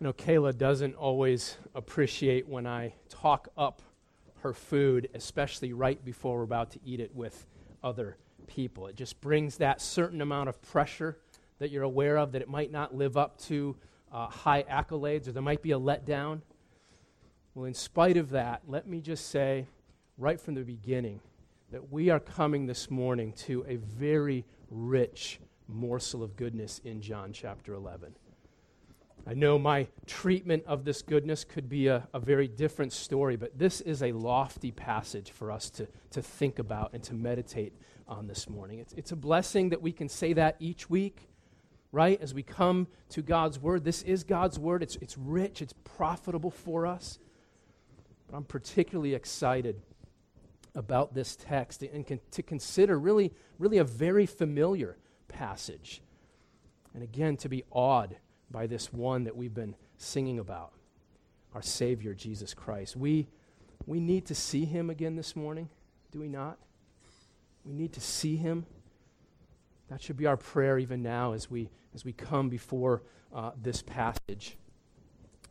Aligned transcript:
You 0.00 0.06
know, 0.06 0.12
Kayla 0.14 0.56
doesn't 0.56 0.94
always 0.94 1.58
appreciate 1.74 2.48
when 2.48 2.66
I 2.66 2.94
talk 3.10 3.48
up 3.54 3.82
her 4.38 4.54
food, 4.54 5.10
especially 5.12 5.74
right 5.74 6.02
before 6.02 6.38
we're 6.38 6.44
about 6.44 6.70
to 6.70 6.78
eat 6.86 7.00
it 7.00 7.14
with 7.14 7.46
other 7.84 8.16
people. 8.46 8.86
It 8.86 8.96
just 8.96 9.20
brings 9.20 9.58
that 9.58 9.82
certain 9.82 10.22
amount 10.22 10.48
of 10.48 10.62
pressure 10.62 11.18
that 11.58 11.70
you're 11.70 11.82
aware 11.82 12.16
of 12.16 12.32
that 12.32 12.40
it 12.40 12.48
might 12.48 12.72
not 12.72 12.94
live 12.94 13.18
up 13.18 13.38
to 13.42 13.76
uh, 14.10 14.28
high 14.28 14.62
accolades 14.62 15.28
or 15.28 15.32
there 15.32 15.42
might 15.42 15.60
be 15.60 15.72
a 15.72 15.78
letdown. 15.78 16.40
Well, 17.54 17.66
in 17.66 17.74
spite 17.74 18.16
of 18.16 18.30
that, 18.30 18.62
let 18.66 18.86
me 18.86 19.02
just 19.02 19.28
say 19.28 19.66
right 20.16 20.40
from 20.40 20.54
the 20.54 20.62
beginning 20.62 21.20
that 21.72 21.92
we 21.92 22.08
are 22.08 22.20
coming 22.20 22.64
this 22.64 22.90
morning 22.90 23.34
to 23.34 23.66
a 23.68 23.76
very 23.76 24.46
rich 24.70 25.40
morsel 25.68 26.22
of 26.22 26.36
goodness 26.36 26.80
in 26.86 27.02
John 27.02 27.34
chapter 27.34 27.74
11. 27.74 28.14
I 29.30 29.34
know 29.34 29.60
my 29.60 29.86
treatment 30.06 30.64
of 30.66 30.84
this 30.84 31.02
goodness 31.02 31.44
could 31.44 31.68
be 31.68 31.86
a, 31.86 32.08
a, 32.12 32.18
very 32.18 32.48
different 32.48 32.92
story, 32.92 33.36
but 33.36 33.56
this 33.56 33.80
is 33.80 34.02
a 34.02 34.10
lofty 34.10 34.72
passage 34.72 35.30
for 35.30 35.52
us 35.52 35.70
to, 35.70 35.86
to 36.10 36.20
think 36.20 36.58
about 36.58 36.94
and 36.94 37.02
to 37.04 37.14
meditate 37.14 37.72
on 38.08 38.26
this 38.26 38.50
morning. 38.50 38.80
It's, 38.80 38.92
it's 38.94 39.12
a 39.12 39.16
blessing 39.16 39.68
that 39.68 39.80
we 39.80 39.92
can 39.92 40.08
say 40.08 40.32
that 40.32 40.56
each 40.58 40.90
week, 40.90 41.28
right? 41.92 42.20
As 42.20 42.34
we 42.34 42.42
come 42.42 42.88
to 43.10 43.22
God's 43.22 43.56
Word. 43.56 43.84
This 43.84 44.02
is 44.02 44.24
God's 44.24 44.58
Word, 44.58 44.82
it's, 44.82 44.96
it's 44.96 45.16
rich, 45.16 45.62
it's 45.62 45.74
profitable 45.84 46.50
for 46.50 46.84
us. 46.84 47.20
But 48.28 48.36
I'm 48.36 48.42
particularly 48.42 49.14
excited 49.14 49.80
about 50.74 51.14
this 51.14 51.36
text 51.36 51.84
and 51.84 52.04
con- 52.04 52.18
to 52.32 52.42
consider 52.42 52.98
really, 52.98 53.32
really 53.60 53.78
a 53.78 53.84
very 53.84 54.26
familiar 54.26 54.96
passage. 55.28 56.02
And 56.94 57.04
again, 57.04 57.36
to 57.36 57.48
be 57.48 57.62
awed 57.70 58.16
by 58.50 58.66
this 58.66 58.92
one 58.92 59.24
that 59.24 59.36
we've 59.36 59.54
been 59.54 59.74
singing 59.96 60.38
about, 60.38 60.72
our 61.54 61.62
Savior, 61.62 62.14
Jesus 62.14 62.54
Christ. 62.54 62.96
We, 62.96 63.28
we 63.86 64.00
need 64.00 64.26
to 64.26 64.34
see 64.34 64.64
him 64.64 64.90
again 64.90 65.16
this 65.16 65.36
morning, 65.36 65.68
do 66.10 66.20
we 66.20 66.28
not? 66.28 66.58
We 67.64 67.72
need 67.72 67.92
to 67.94 68.00
see 68.00 68.36
him. 68.36 68.66
That 69.88 70.00
should 70.00 70.16
be 70.16 70.26
our 70.26 70.36
prayer 70.36 70.78
even 70.78 71.02
now 71.02 71.32
as 71.32 71.50
we, 71.50 71.70
as 71.94 72.04
we 72.04 72.12
come 72.12 72.48
before 72.48 73.02
uh, 73.34 73.50
this 73.60 73.82
passage. 73.82 74.56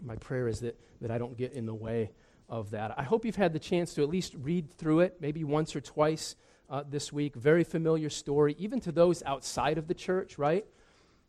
My 0.02 0.16
prayer 0.16 0.48
is 0.48 0.62
that, 0.62 0.80
that 1.02 1.12
I 1.12 1.18
don't 1.18 1.38
get 1.38 1.54
in 1.54 1.66
the 1.66 1.74
way 1.74 2.12
of 2.50 2.72
that. 2.72 2.98
I 2.98 3.04
hope 3.04 3.26
you've 3.26 3.36
had 3.36 3.54
the 3.54 3.60
chance 3.60 3.94
to 3.94 4.04
at 4.04 4.10
least 4.10 4.34
read 4.42 4.72
through 4.72 5.02
it, 5.02 5.18
maybe 5.20 5.44
once 5.44 5.76
or 5.76 5.82
twice 5.82 6.36
uh, 6.70 6.84
this 6.90 7.14
week. 7.14 7.36
Very 7.36 7.64
familiar 7.64 8.10
story, 8.10 8.56
even 8.58 8.80
to 8.82 8.92
those 8.92 9.22
outside 9.24 9.78
of 9.78 9.88
the 9.88 9.94
church, 9.94 10.38
right? 10.38 10.66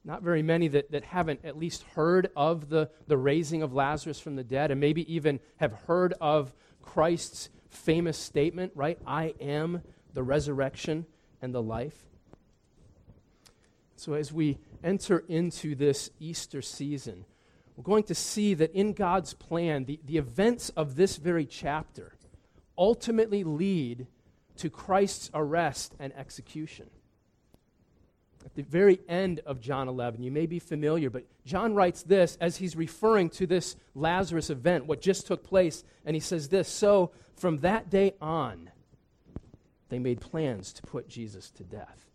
Not 0.05 0.23
very 0.23 0.43
many 0.43 0.69
that, 0.69 0.91
that 0.93 1.05
haven't 1.05 1.45
at 1.45 1.59
least 1.59 1.83
heard 1.95 2.31
of 2.35 2.69
the, 2.71 2.91
the 3.07 3.19
raising 3.19 3.63
of 3.63 3.75
Lazarus 3.75 4.19
from 4.19 4.37
the 4.37 4.45
dead 4.45 4.71
and 4.71 4.81
maybe 4.81 5.13
even 5.13 5.41
have 5.57 5.73
heard 5.87 6.15
of 6.21 6.55
Christ's 6.81 7.51
famous 7.69 8.17
statement, 8.17 8.73
right? 8.75 8.99
I 9.07 9.35
am 9.41 9.83
the 10.15 10.23
resurrection 10.23 11.07
and 11.43 11.55
the 11.55 11.63
life. 11.63 12.07
So, 13.97 14.15
as 14.15 14.33
we 14.33 14.59
enter 14.83 15.25
into 15.29 15.75
this 15.75 16.11
Easter 16.19 16.63
season, 16.63 17.27
we're 17.77 17.85
going 17.85 18.05
to 18.05 18.15
see 18.15 18.55
that 18.55 18.73
in 18.73 18.95
God's 18.95 19.35
plan, 19.35 19.85
the, 19.85 20.01
the 20.05 20.17
events 20.17 20.71
of 20.71 20.97
this 20.97 21.17
very 21.17 21.45
chapter 21.45 22.15
ultimately 22.79 23.45
lead 23.45 24.07
to 24.57 24.71
Christ's 24.71 25.31
arrest 25.35 25.95
and 25.99 26.15
execution 26.15 26.89
at 28.45 28.55
the 28.55 28.63
very 28.63 29.01
end 29.09 29.41
of 29.47 29.61
John 29.61 29.89
11. 29.89 30.23
You 30.23 30.31
may 30.31 30.47
be 30.47 30.59
familiar, 30.59 31.11
but 31.11 31.25
John 31.45 31.75
writes 31.75 32.03
this 32.03 32.37
as 32.41 32.57
he's 32.57 32.77
referring 32.77 33.31
to 33.31 33.47
this 33.47 33.77
Lazarus 33.95 34.51
event, 34.51 34.87
what 34.87 35.01
just 35.01 35.27
took 35.27 35.45
place, 35.45 35.85
and 36.05 36.17
he 36.17 36.21
says 36.21 36.49
this 36.49 36.69
So 36.69 37.13
from 37.37 37.59
that 37.59 37.91
day 37.91 38.15
on, 38.21 38.71
they 39.89 39.99
made 39.99 40.21
plans 40.21 40.73
to 40.75 40.83
put 40.83 41.09
Jesus 41.09 41.51
to 41.53 41.65
death. 41.65 42.07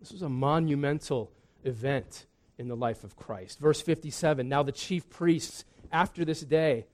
This 0.00 0.12
was 0.12 0.22
a 0.22 0.28
monumental 0.28 1.30
event 1.64 2.26
in 2.58 2.68
the 2.68 2.76
life 2.76 3.04
of 3.04 3.16
Christ. 3.16 3.60
Verse 3.60 3.80
57 3.80 4.48
Now 4.48 4.62
the 4.62 4.72
chief 4.72 5.08
priests, 5.08 5.64
after 5.92 6.24
this 6.24 6.40
day, 6.40 6.86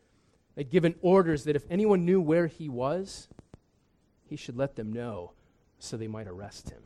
had 0.56 0.70
given 0.70 0.94
orders 1.00 1.44
that 1.44 1.56
if 1.56 1.64
anyone 1.70 2.04
knew 2.04 2.20
where 2.20 2.48
he 2.48 2.68
was, 2.68 3.28
he 4.24 4.36
should 4.36 4.56
let 4.56 4.76
them 4.76 4.92
know 4.92 5.32
so 5.78 5.96
they 5.96 6.08
might 6.08 6.26
arrest 6.26 6.70
him 6.70 6.82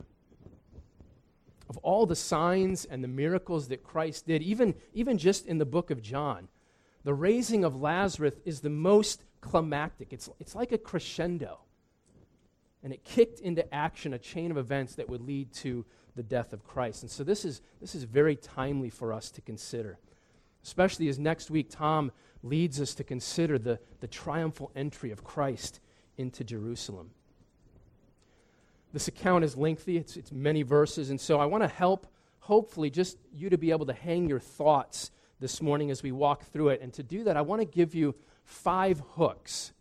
of 1.73 1.77
all 1.77 2.05
the 2.05 2.15
signs 2.15 2.85
and 2.85 3.03
the 3.03 3.07
miracles 3.07 3.69
that 3.69 3.83
Christ 3.83 4.27
did, 4.27 4.43
even, 4.43 4.75
even 4.93 5.17
just 5.17 5.47
in 5.47 5.57
the 5.57 5.65
book 5.65 5.89
of 5.89 6.03
John, 6.03 6.47
the 7.03 7.15
raising 7.15 7.63
of 7.63 7.81
Lazarus 7.81 8.35
is 8.45 8.61
the 8.61 8.69
most 8.69 9.23
climactic. 9.41 10.13
It's, 10.13 10.29
it's 10.39 10.53
like 10.53 10.71
a 10.71 10.77
crescendo. 10.77 11.61
And 12.83 12.93
it 12.93 13.03
kicked 13.03 13.39
into 13.39 13.73
action 13.73 14.13
a 14.13 14.19
chain 14.19 14.51
of 14.51 14.57
events 14.57 14.93
that 14.95 15.09
would 15.09 15.21
lead 15.21 15.51
to 15.53 15.83
the 16.15 16.21
death 16.21 16.53
of 16.53 16.63
Christ. 16.63 17.01
And 17.01 17.09
so 17.09 17.23
this 17.23 17.43
is, 17.43 17.61
this 17.81 17.95
is 17.95 18.03
very 18.03 18.35
timely 18.35 18.91
for 18.91 19.11
us 19.11 19.31
to 19.31 19.41
consider, 19.41 19.97
especially 20.63 21.07
as 21.07 21.17
next 21.17 21.49
week 21.49 21.71
Tom 21.71 22.11
leads 22.43 22.79
us 22.79 22.93
to 22.93 23.03
consider 23.03 23.57
the, 23.57 23.79
the 23.99 24.07
triumphal 24.07 24.69
entry 24.75 25.09
of 25.09 25.23
Christ 25.23 25.79
into 26.17 26.43
Jerusalem. 26.43 27.09
This 28.93 29.07
account 29.07 29.43
is 29.43 29.57
lengthy, 29.57 29.97
it's, 29.97 30.15
it's 30.17 30.31
many 30.31 30.61
verses, 30.61 31.09
and 31.09 31.19
so 31.19 31.39
I 31.39 31.47
want 31.47 31.63
to 31.63 31.67
help, 31.67 32.05
hopefully, 32.39 32.91
just 32.91 33.17
you 33.35 33.49
to 33.49 33.57
be 33.57 33.71
able 33.71 33.87
to 33.87 33.93
hang 33.93 34.29
your 34.29 34.39
thoughts 34.39 35.09
this 35.39 35.61
morning 35.61 35.89
as 35.89 36.03
we 36.03 36.11
walk 36.11 36.43
through 36.45 36.69
it. 36.69 36.81
And 36.81 36.93
to 36.93 37.03
do 37.03 37.23
that, 37.23 37.35
I 37.35 37.41
want 37.41 37.59
to 37.61 37.65
give 37.65 37.95
you 37.95 38.13
five 38.45 39.01
hooks. 39.15 39.73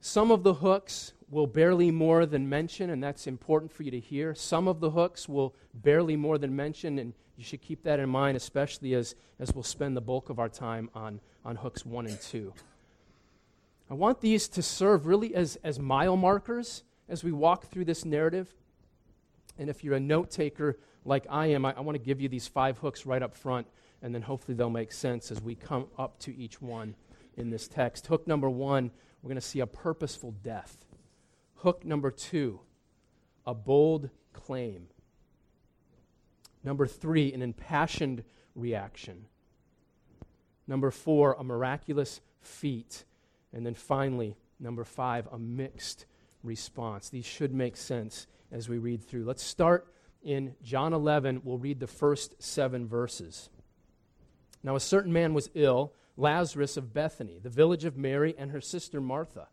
Some 0.00 0.30
of 0.30 0.42
the 0.42 0.54
hooks 0.54 1.12
will 1.30 1.46
barely 1.46 1.90
more 1.90 2.24
than 2.24 2.48
mention, 2.48 2.88
and 2.88 3.02
that's 3.02 3.26
important 3.26 3.70
for 3.70 3.82
you 3.82 3.90
to 3.90 4.00
hear. 4.00 4.34
Some 4.34 4.66
of 4.66 4.80
the 4.80 4.90
hooks 4.90 5.28
will 5.28 5.54
barely 5.74 6.16
more 6.16 6.38
than 6.38 6.56
mention, 6.56 6.98
and 6.98 7.12
you 7.36 7.44
should 7.44 7.60
keep 7.60 7.82
that 7.82 8.00
in 8.00 8.08
mind, 8.08 8.38
especially 8.38 8.94
as, 8.94 9.14
as 9.38 9.54
we'll 9.54 9.64
spend 9.64 9.96
the 9.96 10.00
bulk 10.00 10.30
of 10.30 10.38
our 10.38 10.48
time 10.48 10.88
on, 10.94 11.20
on 11.44 11.56
hooks 11.56 11.84
one 11.84 12.06
and 12.06 12.18
two. 12.20 12.54
I 13.90 13.94
want 13.94 14.22
these 14.22 14.48
to 14.48 14.62
serve 14.62 15.06
really 15.06 15.34
as, 15.34 15.58
as 15.62 15.78
mile 15.78 16.16
markers 16.16 16.84
as 17.08 17.24
we 17.24 17.32
walk 17.32 17.66
through 17.66 17.84
this 17.84 18.04
narrative. 18.04 18.54
And 19.58 19.68
if 19.68 19.84
you're 19.84 19.94
a 19.94 20.00
note 20.00 20.30
taker 20.30 20.78
like 21.04 21.26
I 21.28 21.46
am, 21.46 21.64
I, 21.64 21.74
I 21.76 21.80
want 21.80 21.96
to 21.96 22.04
give 22.04 22.20
you 22.20 22.28
these 22.28 22.46
five 22.46 22.78
hooks 22.78 23.06
right 23.06 23.22
up 23.22 23.34
front, 23.34 23.66
and 24.02 24.14
then 24.14 24.22
hopefully 24.22 24.56
they'll 24.56 24.70
make 24.70 24.92
sense 24.92 25.30
as 25.30 25.40
we 25.40 25.54
come 25.54 25.86
up 25.98 26.18
to 26.20 26.36
each 26.36 26.60
one 26.60 26.96
in 27.36 27.50
this 27.50 27.68
text. 27.68 28.06
Hook 28.06 28.26
number 28.26 28.48
one, 28.48 28.90
we're 29.22 29.28
going 29.28 29.36
to 29.36 29.40
see 29.40 29.60
a 29.60 29.66
purposeful 29.66 30.34
death. 30.42 30.84
Hook 31.56 31.84
number 31.84 32.10
two, 32.10 32.60
a 33.46 33.54
bold 33.54 34.10
claim. 34.32 34.88
Number 36.62 36.86
three, 36.86 37.32
an 37.32 37.42
impassioned 37.42 38.24
reaction. 38.54 39.26
Number 40.66 40.90
four, 40.90 41.36
a 41.38 41.44
miraculous 41.44 42.20
feat. 42.40 43.04
And 43.52 43.64
then 43.66 43.74
finally, 43.74 44.36
number 44.58 44.84
five, 44.84 45.28
a 45.30 45.38
mixed 45.38 46.06
response. 46.44 47.08
These 47.08 47.26
should 47.26 47.54
make 47.54 47.76
sense 47.76 48.26
as 48.52 48.68
we 48.68 48.78
read 48.78 49.02
through. 49.02 49.24
Let's 49.24 49.42
start 49.42 49.88
in 50.22 50.54
John 50.62 50.92
11. 50.92 51.42
We'll 51.44 51.58
read 51.58 51.80
the 51.80 51.86
first 51.86 52.42
seven 52.42 52.86
verses. 52.86 53.48
Now, 54.62 54.76
a 54.76 54.80
certain 54.80 55.12
man 55.12 55.34
was 55.34 55.50
ill, 55.54 55.92
Lazarus 56.16 56.76
of 56.76 56.94
Bethany, 56.94 57.38
the 57.42 57.50
village 57.50 57.84
of 57.84 57.96
Mary 57.96 58.34
and 58.38 58.50
her 58.50 58.60
sister 58.60 59.00
Martha. 59.00 59.48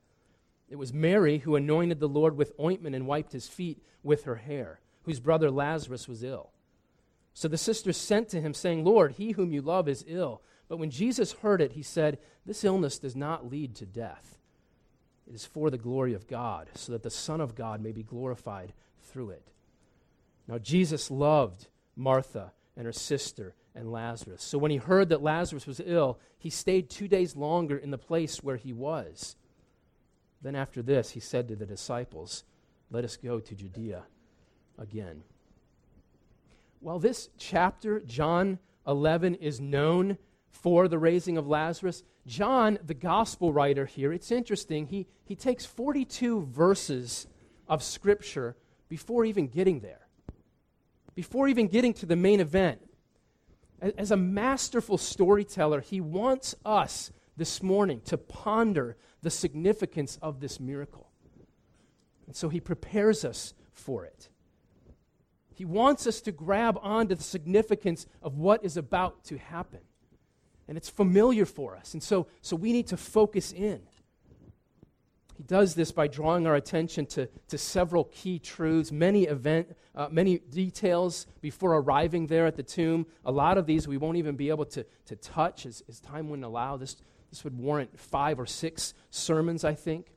It 0.69 0.77
was 0.77 0.93
Mary 0.93 1.39
who 1.39 1.55
anointed 1.55 1.99
the 1.99 2.07
Lord 2.07 2.37
with 2.37 2.53
ointment 2.59 2.95
and 2.95 3.07
wiped 3.07 3.33
his 3.33 3.47
feet 3.47 3.83
with 4.03 4.23
her 4.23 4.35
hair, 4.35 4.79
whose 5.03 5.19
brother 5.19 5.51
Lazarus 5.51 6.07
was 6.07 6.23
ill. 6.23 6.51
So 7.33 7.47
the 7.47 7.57
sisters 7.57 7.97
sent 7.97 8.29
to 8.29 8.41
him, 8.41 8.53
saying, 8.53 8.83
Lord, 8.83 9.13
he 9.13 9.31
whom 9.31 9.51
you 9.51 9.61
love 9.61 9.87
is 9.87 10.05
ill. 10.07 10.41
But 10.69 10.77
when 10.77 10.91
Jesus 10.91 11.33
heard 11.33 11.61
it, 11.61 11.73
he 11.73 11.81
said, 11.81 12.19
This 12.45 12.63
illness 12.63 12.99
does 12.99 13.15
not 13.15 13.49
lead 13.49 13.75
to 13.75 13.85
death 13.85 14.37
it 15.27 15.35
is 15.35 15.45
for 15.45 15.69
the 15.69 15.77
glory 15.77 16.13
of 16.13 16.27
God, 16.27 16.69
so 16.75 16.91
that 16.91 17.03
the 17.03 17.09
Son 17.09 17.41
of 17.41 17.55
God 17.55 17.81
may 17.81 17.91
be 17.91 18.03
glorified 18.03 18.73
through 19.01 19.31
it. 19.31 19.47
Now, 20.47 20.57
Jesus 20.57 21.11
loved 21.11 21.67
Martha 21.95 22.51
and 22.75 22.85
her 22.85 22.91
sister 22.91 23.55
and 23.75 23.91
Lazarus. 23.91 24.43
So 24.43 24.57
when 24.57 24.71
he 24.71 24.77
heard 24.77 25.09
that 25.09 25.21
Lazarus 25.21 25.67
was 25.67 25.81
ill, 25.83 26.19
he 26.37 26.49
stayed 26.49 26.89
two 26.89 27.07
days 27.07 27.35
longer 27.35 27.77
in 27.77 27.91
the 27.91 27.97
place 27.97 28.43
where 28.43 28.57
he 28.57 28.73
was. 28.73 29.35
Then, 30.41 30.55
after 30.55 30.81
this, 30.81 31.11
he 31.11 31.19
said 31.19 31.47
to 31.47 31.55
the 31.55 31.65
disciples, 31.65 32.43
Let 32.89 33.05
us 33.05 33.15
go 33.15 33.39
to 33.39 33.55
Judea 33.55 34.03
again. 34.77 35.23
While 36.79 36.99
this 36.99 37.29
chapter, 37.37 37.99
John 37.99 38.57
11, 38.87 39.35
is 39.35 39.61
known 39.61 40.17
for 40.51 40.87
the 40.87 40.99
raising 40.99 41.37
of 41.37 41.47
Lazarus, 41.47 42.03
John, 42.27 42.77
the 42.85 42.93
gospel 42.93 43.51
writer 43.51 43.85
here, 43.85 44.13
it's 44.13 44.31
interesting. 44.31 44.85
He, 44.85 45.07
he 45.23 45.35
takes 45.35 45.65
42 45.65 46.43
verses 46.43 47.27
of 47.67 47.81
Scripture 47.81 48.55
before 48.89 49.25
even 49.25 49.47
getting 49.47 49.79
there, 49.79 50.07
before 51.15 51.47
even 51.47 51.67
getting 51.67 51.93
to 51.95 52.05
the 52.05 52.15
main 52.15 52.39
event. 52.39 52.81
As 53.81 54.11
a 54.11 54.17
masterful 54.17 54.99
storyteller, 54.99 55.81
he 55.81 55.99
wants 55.99 56.53
us 56.63 57.11
this 57.37 57.63
morning 57.63 58.01
to 58.05 58.17
ponder 58.17 58.97
the 59.23 59.31
significance 59.31 60.19
of 60.21 60.39
this 60.39 60.59
miracle. 60.59 61.09
And 62.27 62.35
so 62.35 62.49
he 62.49 62.59
prepares 62.59 63.25
us 63.25 63.55
for 63.71 64.05
it. 64.05 64.29
He 65.55 65.65
wants 65.65 66.05
us 66.05 66.21
to 66.21 66.31
grab 66.31 66.77
onto 66.81 67.15
the 67.15 67.23
significance 67.23 68.05
of 68.21 68.37
what 68.37 68.63
is 68.63 68.77
about 68.77 69.23
to 69.25 69.37
happen. 69.37 69.79
And 70.71 70.77
it's 70.77 70.89
familiar 70.89 71.45
for 71.45 71.75
us. 71.75 71.91
And 71.93 72.01
so, 72.01 72.27
so 72.41 72.55
we 72.55 72.71
need 72.71 72.87
to 72.87 72.95
focus 72.95 73.51
in. 73.51 73.81
He 75.35 75.43
does 75.43 75.75
this 75.75 75.91
by 75.91 76.07
drawing 76.07 76.47
our 76.47 76.55
attention 76.55 77.07
to, 77.07 77.27
to 77.49 77.57
several 77.57 78.05
key 78.05 78.39
truths, 78.39 78.89
many 78.89 79.25
event, 79.25 79.75
uh, 79.93 80.07
many 80.09 80.37
details 80.37 81.27
before 81.41 81.75
arriving 81.75 82.27
there 82.27 82.45
at 82.45 82.55
the 82.55 82.63
tomb. 82.63 83.05
A 83.25 83.33
lot 83.33 83.57
of 83.57 83.65
these 83.65 83.85
we 83.85 83.97
won't 83.97 84.15
even 84.15 84.37
be 84.37 84.47
able 84.47 84.63
to, 84.67 84.85
to 85.07 85.17
touch 85.17 85.65
as, 85.65 85.83
as 85.89 85.99
time 85.99 86.29
wouldn't 86.29 86.45
allow. 86.45 86.77
This, 86.77 86.95
this 87.31 87.43
would 87.43 87.57
warrant 87.57 87.99
five 87.99 88.39
or 88.39 88.45
six 88.45 88.93
sermons, 89.09 89.65
I 89.65 89.73
think. 89.73 90.07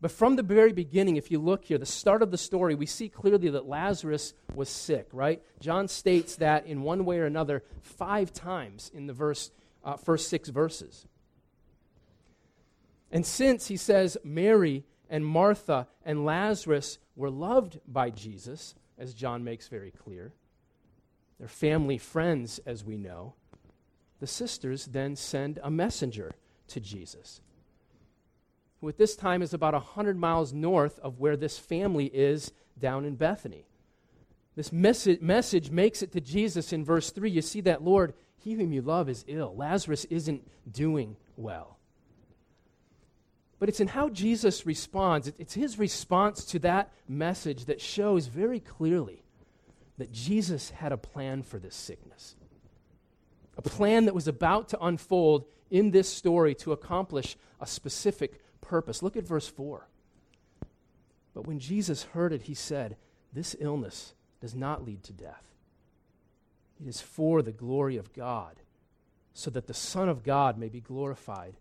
But 0.00 0.10
from 0.10 0.36
the 0.36 0.42
very 0.42 0.72
beginning, 0.72 1.16
if 1.16 1.30
you 1.30 1.38
look 1.38 1.66
here, 1.66 1.76
the 1.76 1.84
start 1.84 2.22
of 2.22 2.30
the 2.30 2.38
story, 2.38 2.74
we 2.74 2.86
see 2.86 3.10
clearly 3.10 3.50
that 3.50 3.66
Lazarus 3.66 4.32
was 4.54 4.70
sick, 4.70 5.08
right? 5.12 5.42
John 5.60 5.86
states 5.86 6.36
that 6.36 6.64
in 6.64 6.80
one 6.80 7.04
way 7.04 7.18
or 7.18 7.26
another 7.26 7.62
five 7.82 8.32
times 8.32 8.90
in 8.94 9.06
the 9.06 9.12
verse, 9.12 9.50
uh, 9.86 9.96
first 9.96 10.28
six 10.28 10.50
verses. 10.50 11.06
And 13.10 13.24
since 13.24 13.68
he 13.68 13.76
says 13.76 14.18
Mary 14.24 14.84
and 15.08 15.24
Martha 15.24 15.86
and 16.04 16.26
Lazarus 16.26 16.98
were 17.14 17.30
loved 17.30 17.80
by 17.86 18.10
Jesus, 18.10 18.74
as 18.98 19.14
John 19.14 19.44
makes 19.44 19.68
very 19.68 19.92
clear, 19.92 20.32
they're 21.38 21.48
family 21.48 21.98
friends, 21.98 22.58
as 22.66 22.84
we 22.84 22.96
know, 22.96 23.34
the 24.20 24.26
sisters 24.26 24.86
then 24.86 25.14
send 25.14 25.60
a 25.62 25.70
messenger 25.70 26.32
to 26.68 26.80
Jesus, 26.80 27.40
who 28.80 28.88
at 28.88 28.98
this 28.98 29.14
time 29.14 29.40
is 29.40 29.54
about 29.54 29.74
100 29.74 30.18
miles 30.18 30.52
north 30.52 30.98
of 30.98 31.20
where 31.20 31.36
this 31.36 31.58
family 31.58 32.06
is 32.06 32.52
down 32.78 33.04
in 33.04 33.14
Bethany. 33.14 33.66
This 34.56 34.72
message, 34.72 35.20
message 35.20 35.70
makes 35.70 36.02
it 36.02 36.12
to 36.12 36.20
Jesus 36.20 36.72
in 36.72 36.84
verse 36.84 37.10
3. 37.10 37.30
You 37.30 37.42
see 37.42 37.60
that, 37.62 37.84
Lord, 37.84 38.14
he 38.46 38.52
whom 38.52 38.72
you 38.72 38.80
love 38.80 39.08
is 39.08 39.24
ill. 39.26 39.56
Lazarus 39.56 40.04
isn't 40.04 40.48
doing 40.70 41.16
well. 41.36 41.78
But 43.58 43.68
it's 43.68 43.80
in 43.80 43.88
how 43.88 44.08
Jesus 44.08 44.64
responds. 44.64 45.32
It's 45.36 45.54
his 45.54 45.80
response 45.80 46.44
to 46.44 46.60
that 46.60 46.92
message 47.08 47.64
that 47.64 47.80
shows 47.80 48.28
very 48.28 48.60
clearly 48.60 49.24
that 49.98 50.12
Jesus 50.12 50.70
had 50.70 50.92
a 50.92 50.96
plan 50.96 51.42
for 51.42 51.58
this 51.58 51.74
sickness. 51.74 52.36
A 53.58 53.62
plan 53.62 54.04
that 54.04 54.14
was 54.14 54.28
about 54.28 54.68
to 54.68 54.80
unfold 54.80 55.46
in 55.68 55.90
this 55.90 56.08
story 56.08 56.54
to 56.54 56.70
accomplish 56.70 57.36
a 57.60 57.66
specific 57.66 58.40
purpose. 58.60 59.02
Look 59.02 59.16
at 59.16 59.26
verse 59.26 59.48
4. 59.48 59.88
But 61.34 61.48
when 61.48 61.58
Jesus 61.58 62.04
heard 62.04 62.32
it, 62.32 62.42
he 62.42 62.54
said, 62.54 62.96
This 63.32 63.56
illness 63.58 64.14
does 64.40 64.54
not 64.54 64.84
lead 64.84 65.02
to 65.02 65.12
death. 65.12 65.55
It 66.80 66.88
is 66.88 67.00
for 67.00 67.42
the 67.42 67.52
glory 67.52 67.96
of 67.96 68.12
God, 68.12 68.56
so 69.32 69.50
that 69.50 69.66
the 69.66 69.74
Son 69.74 70.08
of 70.08 70.22
God 70.22 70.58
may 70.58 70.68
be 70.68 70.80
glorified 70.80 71.56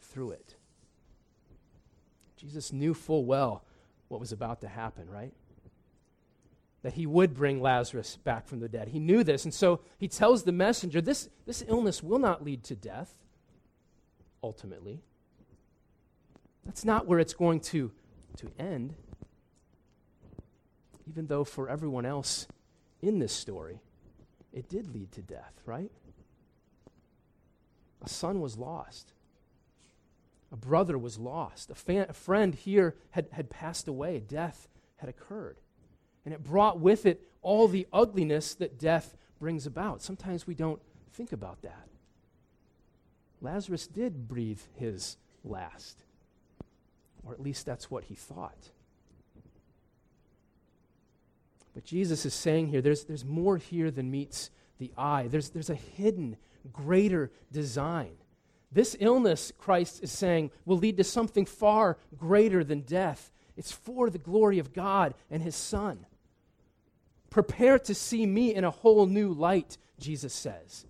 through 0.00 0.32
it. 0.32 0.56
Jesus 2.36 2.72
knew 2.72 2.94
full 2.94 3.24
well 3.24 3.64
what 4.08 4.20
was 4.20 4.32
about 4.32 4.60
to 4.60 4.68
happen, 4.68 5.08
right? 5.10 5.32
That 6.82 6.94
he 6.94 7.06
would 7.06 7.34
bring 7.34 7.60
Lazarus 7.60 8.16
back 8.22 8.46
from 8.46 8.60
the 8.60 8.68
dead. 8.68 8.88
He 8.88 9.00
knew 9.00 9.24
this, 9.24 9.44
and 9.44 9.52
so 9.52 9.80
he 9.98 10.08
tells 10.08 10.44
the 10.44 10.52
messenger 10.52 11.00
this, 11.00 11.28
this 11.46 11.64
illness 11.66 12.02
will 12.02 12.18
not 12.18 12.44
lead 12.44 12.62
to 12.64 12.76
death, 12.76 13.12
ultimately. 14.42 15.00
That's 16.64 16.84
not 16.84 17.06
where 17.06 17.18
it's 17.18 17.34
going 17.34 17.60
to, 17.60 17.90
to 18.36 18.50
end. 18.58 18.94
Even 21.08 21.26
though 21.26 21.44
for 21.44 21.68
everyone 21.68 22.04
else 22.04 22.46
in 23.00 23.18
this 23.18 23.32
story, 23.32 23.80
it 24.52 24.68
did 24.68 24.92
lead 24.94 25.12
to 25.12 25.22
death, 25.22 25.52
right? 25.66 25.90
A 28.02 28.08
son 28.08 28.40
was 28.40 28.56
lost. 28.56 29.12
A 30.50 30.56
brother 30.56 30.96
was 30.96 31.18
lost. 31.18 31.70
A, 31.70 32.08
a 32.08 32.12
friend 32.12 32.54
here 32.54 32.96
had, 33.10 33.28
had 33.32 33.50
passed 33.50 33.88
away. 33.88 34.20
Death 34.20 34.68
had 34.96 35.08
occurred. 35.08 35.58
And 36.24 36.32
it 36.32 36.42
brought 36.42 36.80
with 36.80 37.06
it 37.06 37.22
all 37.42 37.68
the 37.68 37.86
ugliness 37.92 38.54
that 38.54 38.78
death 38.78 39.16
brings 39.38 39.66
about. 39.66 40.02
Sometimes 40.02 40.46
we 40.46 40.54
don't 40.54 40.80
think 41.12 41.32
about 41.32 41.62
that. 41.62 41.88
Lazarus 43.40 43.86
did 43.86 44.28
breathe 44.28 44.60
his 44.74 45.16
last, 45.44 46.02
or 47.24 47.32
at 47.32 47.40
least 47.40 47.66
that's 47.66 47.90
what 47.90 48.04
he 48.04 48.14
thought. 48.14 48.70
But 51.78 51.84
Jesus 51.84 52.26
is 52.26 52.34
saying 52.34 52.70
here 52.70 52.82
there's, 52.82 53.04
there's 53.04 53.24
more 53.24 53.56
here 53.56 53.92
than 53.92 54.10
meets 54.10 54.50
the 54.80 54.90
eye, 54.98 55.28
there's, 55.28 55.50
there's 55.50 55.70
a 55.70 55.76
hidden, 55.76 56.36
greater 56.72 57.30
design. 57.52 58.16
This 58.72 58.96
illness, 58.98 59.52
Christ 59.56 60.02
is 60.02 60.10
saying, 60.10 60.50
will 60.64 60.78
lead 60.78 60.96
to 60.96 61.04
something 61.04 61.46
far 61.46 61.96
greater 62.16 62.64
than 62.64 62.80
death. 62.80 63.30
It's 63.56 63.70
for 63.70 64.10
the 64.10 64.18
glory 64.18 64.58
of 64.58 64.72
God 64.72 65.14
and 65.30 65.40
His 65.40 65.54
Son. 65.54 66.04
Prepare 67.30 67.78
to 67.78 67.94
see 67.94 68.26
me 68.26 68.52
in 68.52 68.64
a 68.64 68.72
whole 68.72 69.06
new 69.06 69.32
light, 69.32 69.78
Jesus 70.00 70.34
says. 70.34 70.84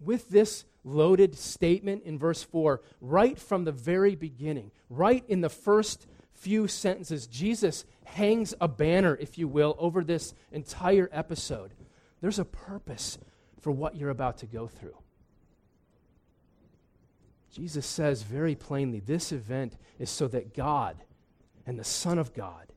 With 0.00 0.28
this 0.28 0.64
loaded 0.84 1.36
statement 1.36 2.04
in 2.04 2.20
verse 2.20 2.44
4, 2.44 2.82
right 3.00 3.36
from 3.36 3.64
the 3.64 3.72
very 3.72 4.14
beginning, 4.14 4.70
right 4.88 5.24
in 5.26 5.40
the 5.40 5.48
first 5.48 6.06
few 6.36 6.68
sentences, 6.68 7.26
Jesus 7.26 7.84
hangs 8.04 8.54
a 8.60 8.68
banner, 8.68 9.16
if 9.16 9.38
you 9.38 9.48
will, 9.48 9.74
over 9.78 10.04
this 10.04 10.34
entire 10.52 11.08
episode. 11.12 11.72
There's 12.20 12.38
a 12.38 12.44
purpose 12.44 13.18
for 13.60 13.70
what 13.70 13.96
you're 13.96 14.10
about 14.10 14.38
to 14.38 14.46
go 14.46 14.68
through. 14.68 14.96
Jesus 17.50 17.86
says 17.86 18.22
very 18.22 18.54
plainly 18.54 19.00
this 19.00 19.32
event 19.32 19.76
is 19.98 20.10
so 20.10 20.28
that 20.28 20.54
God 20.54 20.96
and 21.66 21.78
the 21.78 21.84
Son 21.84 22.18
of 22.18 22.34
God 22.34 22.72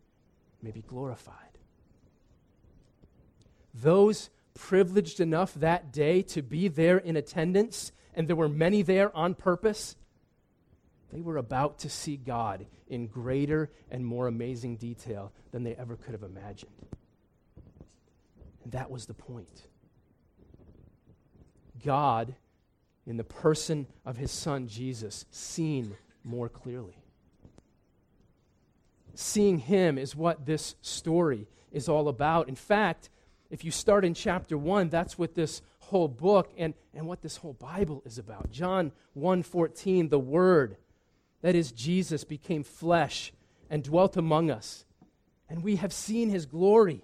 may 0.62 0.72
be 0.72 0.82
glorified. 0.82 1.36
Those 3.74 4.30
privileged 4.54 5.20
enough 5.20 5.54
that 5.56 5.92
day 5.92 6.22
to 6.22 6.42
be 6.42 6.68
there 6.68 6.98
in 6.98 7.16
attendance, 7.16 7.92
and 8.14 8.28
there 8.28 8.36
were 8.36 8.50
many 8.50 8.82
there 8.82 9.16
on 9.16 9.36
purpose, 9.36 9.96
they 11.12 11.22
were 11.22 11.38
about 11.38 11.80
to 11.80 11.90
see 11.90 12.18
God 12.18 12.66
in 12.88 13.08
greater 13.08 13.72
and 13.90 14.06
more 14.06 14.28
amazing 14.28 14.78
detail 14.78 15.32
than 15.52 15.64
they 15.64 15.76
ever 15.76 15.96
could 15.96 16.12
have 16.12 16.24
imagined. 16.24 16.72
And 18.64 18.74
that 18.74 18.92
was 18.92 19.06
the 19.06 19.14
point. 19.14 19.64
God 21.84 22.36
in 23.08 23.18
the 23.18 23.24
person 23.24 23.88
of 24.06 24.18
his 24.18 24.32
son 24.32 24.68
Jesus 24.68 25.26
seen 25.32 25.96
more 26.24 26.50
clearly. 26.50 26.98
Seeing 29.16 29.58
him 29.60 29.98
is 29.98 30.16
what 30.16 30.46
this 30.46 30.76
story 30.82 31.48
is 31.72 31.90
all 31.90 32.08
about. 32.08 32.48
In 32.48 32.56
fact, 32.56 33.10
if 33.50 33.66
you 33.66 33.72
start 33.72 34.06
in 34.06 34.14
chapter 34.14 34.58
1, 34.58 34.90
that's 34.90 35.18
what 35.18 35.34
this 35.34 35.62
whole 35.80 36.08
book 36.08 36.52
and, 36.58 36.76
and 36.94 37.08
what 37.08 37.22
this 37.22 37.38
whole 37.38 37.54
Bible 37.54 38.04
is 38.06 38.20
about. 38.20 38.52
John 38.52 38.92
1:14, 39.18 40.10
the 40.10 40.20
word 40.20 40.78
that 41.42 41.56
is 41.56 41.72
Jesus 41.72 42.24
became 42.24 42.64
flesh 42.64 43.32
and 43.70 43.84
dwelt 43.84 44.18
among 44.18 44.50
us, 44.50 44.86
and 45.48 45.64
we 45.64 45.78
have 45.78 45.94
seen 45.94 46.30
his 46.30 46.46
glory. 46.46 47.04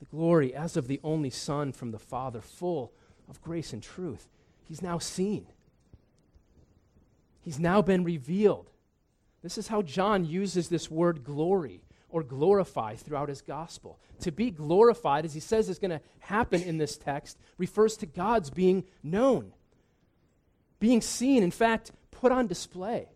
The 0.00 0.06
glory 0.06 0.54
as 0.54 0.76
of 0.76 0.88
the 0.88 1.00
only 1.02 1.30
son 1.30 1.72
from 1.72 1.90
the 1.90 1.98
Father, 1.98 2.40
full 2.40 2.92
of 3.28 3.40
grace 3.40 3.72
and 3.72 3.82
truth 3.82 4.28
he's 4.64 4.82
now 4.82 4.98
seen. 4.98 5.46
He's 7.40 7.58
now 7.58 7.82
been 7.82 8.04
revealed. 8.04 8.70
This 9.42 9.58
is 9.58 9.68
how 9.68 9.82
John 9.82 10.24
uses 10.24 10.68
this 10.68 10.90
word 10.90 11.22
glory 11.22 11.82
or 12.08 12.22
glorify 12.22 12.94
throughout 12.94 13.28
his 13.28 13.42
gospel. 13.42 13.98
To 14.20 14.32
be 14.32 14.50
glorified, 14.50 15.24
as 15.24 15.34
he 15.34 15.40
says 15.40 15.68
is 15.68 15.78
going 15.78 15.90
to 15.90 16.00
happen 16.20 16.62
in 16.62 16.78
this 16.78 16.96
text, 16.96 17.38
refers 17.58 17.96
to 17.98 18.06
God's 18.06 18.48
being 18.48 18.84
known, 19.02 19.52
being 20.80 21.02
seen, 21.02 21.42
in 21.42 21.50
fact, 21.50 21.92
put 22.24 22.32
on 22.32 22.46
display. 22.46 23.06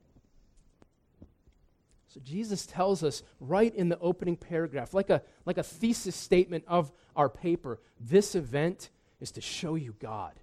So 2.09 2.21
Jesus 2.23 2.67
tells 2.67 3.03
us 3.03 3.23
right 3.41 3.75
in 3.75 3.89
the 3.89 3.99
opening 4.01 4.37
paragraph, 4.37 4.93
like 4.93 5.09
a, 5.09 5.23
like 5.47 5.57
a 5.57 5.63
thesis 5.63 6.15
statement 6.15 6.65
of 6.69 6.93
our 7.17 7.31
paper, 7.31 7.81
this 7.99 8.35
event 8.35 8.91
is 9.19 9.31
to 9.31 9.41
show 9.41 9.77
you 9.77 9.95
God. 9.99 10.35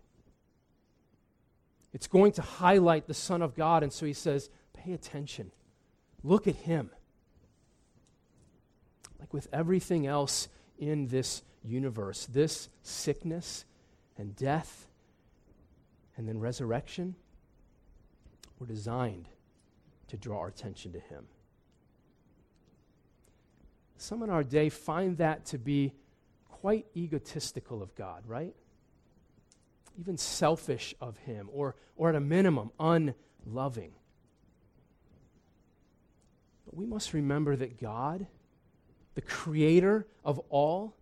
It's 1.94 2.08
going 2.08 2.32
to 2.32 2.42
highlight 2.42 3.06
the 3.06 3.14
Son 3.14 3.44
of 3.44 3.54
God. 3.54 3.84
And 3.84 3.94
so 3.94 4.08
he 4.08 4.14
says, 4.14 4.50
pay 4.74 4.94
attention. 4.94 5.52
Look 6.24 6.48
at 6.48 6.56
him. 6.56 6.90
Like 9.20 9.32
with 9.32 9.48
everything 9.54 10.08
else 10.08 10.48
in 10.80 11.10
this 11.10 11.44
universe, 11.64 12.26
this 12.26 12.70
sickness 12.82 13.64
and 14.18 14.36
death 14.36 14.88
and 16.18 16.28
then 16.28 16.40
resurrection 16.40 17.14
were 18.60 18.68
designed 18.68 19.28
to 20.08 20.18
draw 20.18 20.40
our 20.40 20.48
attention 20.48 20.94
to 20.94 21.00
Him. 21.00 21.26
Some 23.98 24.24
in 24.24 24.30
our 24.30 24.44
day 24.44 24.70
find 24.70 25.18
that 25.18 25.46
to 25.48 25.58
be 25.58 25.94
quite 26.50 26.86
egotistical 26.96 27.82
of 27.82 27.96
God, 27.96 28.24
right? 28.28 28.56
Even 30.00 30.18
selfish 30.18 30.94
of 31.00 31.18
Him, 31.20 31.50
or, 31.52 31.76
or 31.96 32.10
at 32.10 32.16
a 32.16 32.20
minimum, 32.20 32.72
unloving. 32.80 33.94
But 36.66 36.76
we 36.76 36.86
must 36.86 37.14
remember 37.14 37.56
that 37.56 37.80
God, 37.80 38.28
the 39.16 39.22
creator 39.22 40.08
of 40.24 40.40
all, 40.50 40.96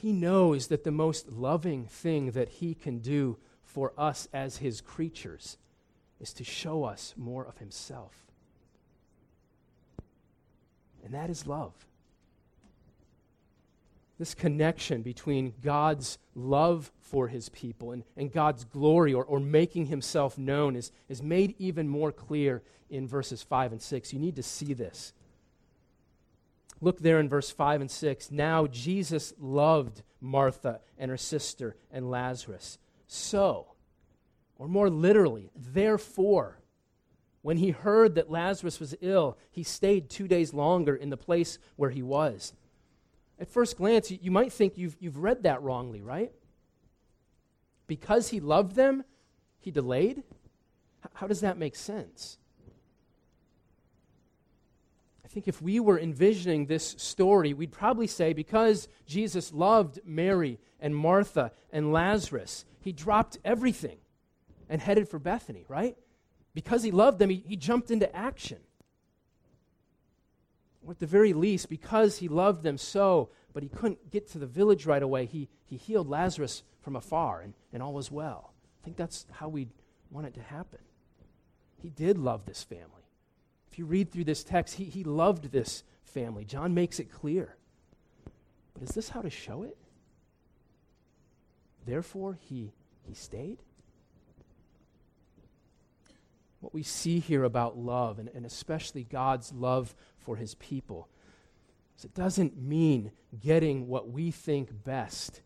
he 0.00 0.12
knows 0.14 0.68
that 0.68 0.84
the 0.84 0.90
most 0.90 1.30
loving 1.30 1.84
thing 1.84 2.30
that 2.30 2.48
He 2.48 2.74
can 2.74 3.00
do 3.00 3.36
for 3.62 3.92
us 3.98 4.28
as 4.32 4.56
His 4.56 4.80
creatures 4.80 5.58
is 6.20 6.32
to 6.34 6.44
show 6.44 6.84
us 6.84 7.14
more 7.16 7.44
of 7.44 7.58
Himself. 7.58 8.14
And 11.04 11.14
that 11.14 11.30
is 11.30 11.46
love. 11.46 11.72
This 14.18 14.34
connection 14.34 15.00
between 15.00 15.54
God's 15.62 16.18
love 16.34 16.92
for 17.00 17.28
His 17.28 17.48
people 17.48 17.92
and, 17.92 18.04
and 18.16 18.30
God's 18.30 18.64
glory 18.64 19.14
or, 19.14 19.24
or 19.24 19.40
making 19.40 19.86
Himself 19.86 20.36
known 20.36 20.76
is, 20.76 20.92
is 21.08 21.22
made 21.22 21.54
even 21.58 21.88
more 21.88 22.12
clear 22.12 22.62
in 22.90 23.08
verses 23.08 23.42
5 23.42 23.72
and 23.72 23.80
6. 23.82 24.12
You 24.12 24.18
need 24.18 24.36
to 24.36 24.42
see 24.42 24.74
this. 24.74 25.14
Look 26.82 27.00
there 27.00 27.18
in 27.18 27.28
verse 27.28 27.50
5 27.50 27.82
and 27.82 27.90
6. 27.90 28.30
Now 28.30 28.66
Jesus 28.66 29.32
loved 29.38 30.02
Martha 30.20 30.80
and 30.98 31.10
her 31.10 31.16
sister 31.16 31.76
and 31.90 32.10
Lazarus. 32.10 32.78
So, 33.06 33.69
or 34.60 34.68
more 34.68 34.90
literally, 34.90 35.50
therefore, 35.56 36.58
when 37.40 37.56
he 37.56 37.70
heard 37.70 38.16
that 38.16 38.30
Lazarus 38.30 38.78
was 38.78 38.94
ill, 39.00 39.38
he 39.50 39.62
stayed 39.62 40.10
two 40.10 40.28
days 40.28 40.52
longer 40.52 40.94
in 40.94 41.08
the 41.08 41.16
place 41.16 41.58
where 41.76 41.88
he 41.88 42.02
was. 42.02 42.52
At 43.38 43.48
first 43.48 43.78
glance, 43.78 44.10
you, 44.10 44.30
might 44.30 44.52
think 44.52 44.76
you've, 44.76 44.98
you've 45.00 45.16
read 45.16 45.44
that 45.44 45.62
wrongly, 45.62 46.02
right? 46.02 46.30
Because 47.86 48.28
he 48.28 48.38
loved 48.38 48.76
them, 48.76 49.02
he 49.60 49.70
delayed? 49.70 50.24
How 51.14 51.26
does 51.26 51.40
that 51.40 51.56
make 51.56 51.74
sense? 51.74 52.36
I 55.24 55.28
think 55.28 55.48
if 55.48 55.62
we 55.62 55.80
were 55.80 55.98
envisioning 55.98 56.66
this 56.66 56.96
story, 56.98 57.54
we'd 57.54 57.72
probably 57.72 58.08
say 58.08 58.34
because 58.34 58.88
Jesus 59.06 59.54
loved 59.54 60.00
Mary 60.04 60.58
and 60.80 60.94
Martha 60.94 61.50
and 61.72 61.94
Lazarus, 61.94 62.66
he 62.82 62.92
dropped 62.92 63.38
everything 63.42 63.96
and 64.70 64.80
headed 64.80 65.08
for 65.08 65.18
Bethany, 65.18 65.66
right? 65.68 65.96
Because 66.54 66.82
he 66.82 66.92
loved 66.92 67.18
them, 67.18 67.28
he, 67.28 67.44
he 67.46 67.56
jumped 67.56 67.90
into 67.90 68.14
action. 68.16 68.58
Or 70.86 70.92
at 70.92 71.00
the 71.00 71.06
very 71.06 71.34
least, 71.34 71.68
because 71.68 72.18
he 72.18 72.28
loved 72.28 72.62
them 72.62 72.78
so, 72.78 73.28
but 73.52 73.62
he 73.62 73.68
couldn't 73.68 74.10
get 74.10 74.30
to 74.30 74.38
the 74.38 74.46
village 74.46 74.86
right 74.86 75.02
away, 75.02 75.26
he, 75.26 75.48
he 75.66 75.76
healed 75.76 76.08
Lazarus 76.08 76.62
from 76.80 76.96
afar 76.96 77.42
and, 77.42 77.52
and 77.72 77.82
all 77.82 77.92
was 77.92 78.10
well. 78.10 78.54
I 78.80 78.84
think 78.84 78.96
that's 78.96 79.26
how 79.30 79.48
we 79.48 79.68
want 80.10 80.28
it 80.28 80.34
to 80.34 80.42
happen. 80.42 80.78
He 81.82 81.90
did 81.90 82.16
love 82.16 82.46
this 82.46 82.62
family. 82.62 82.86
If 83.70 83.78
you 83.78 83.84
read 83.84 84.10
through 84.10 84.24
this 84.24 84.44
text, 84.44 84.76
he, 84.76 84.84
he 84.84 85.04
loved 85.04 85.50
this 85.50 85.82
family. 86.04 86.44
John 86.44 86.74
makes 86.74 86.98
it 87.00 87.12
clear. 87.12 87.56
But 88.72 88.84
is 88.84 88.90
this 88.90 89.10
how 89.10 89.20
to 89.20 89.30
show 89.30 89.64
it? 89.64 89.76
Therefore, 91.86 92.38
he, 92.40 92.72
he 93.02 93.14
stayed? 93.14 93.58
What 96.60 96.74
we 96.74 96.82
see 96.82 97.18
here 97.18 97.44
about 97.44 97.76
love, 97.76 98.18
and, 98.18 98.28
and 98.34 98.44
especially 98.44 99.04
God's 99.04 99.52
love 99.52 99.94
for 100.18 100.36
his 100.36 100.54
people, 100.56 101.08
is 101.98 102.04
it 102.04 102.14
doesn't 102.14 102.60
mean 102.60 103.12
getting 103.40 103.88
what 103.88 104.10
we 104.10 104.30
think 104.30 104.84
best 104.84 105.40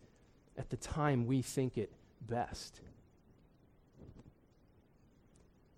at 0.58 0.70
the 0.70 0.76
time 0.76 1.26
we 1.26 1.42
think 1.42 1.78
it 1.78 1.92
best 2.20 2.80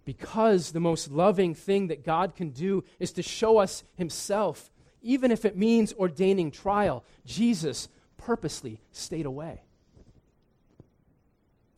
because 0.07 0.71
the 0.71 0.81
most 0.81 1.11
loving 1.11 1.53
thing 1.53 1.89
that 1.89 2.05
God 2.05 2.35
can 2.35 2.51
do 2.51 2.85
is 2.99 3.13
to 3.13 3.23
show 3.23 3.59
us 3.59 3.85
Himself, 3.97 4.71
even 5.03 5.31
if 5.31 5.45
it 5.45 5.59
means 5.59 5.93
ordaining 5.99 6.51
trial. 6.51 7.05
Jesus 7.27 7.89
purposely 8.17 8.81
stayed 8.93 9.27
away. 9.27 9.61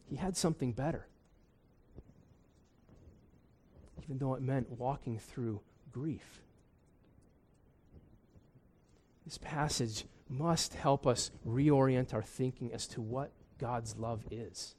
He 0.08 0.16
had 0.16 0.36
something 0.36 0.72
better, 0.72 1.08
even 4.08 4.18
though 4.18 4.34
it 4.34 4.42
meant 4.42 4.70
walking 4.70 5.18
through 5.18 5.60
grief. 5.92 6.40
This 9.26 9.36
passage 9.36 10.06
must 10.30 10.72
help 10.74 11.06
us 11.06 11.30
reorient 11.46 12.14
our 12.14 12.22
thinking 12.22 12.72
as 12.72 12.86
to 12.88 13.02
what 13.02 13.30
God's 13.58 13.96
love 13.96 14.24
is. 14.30 14.74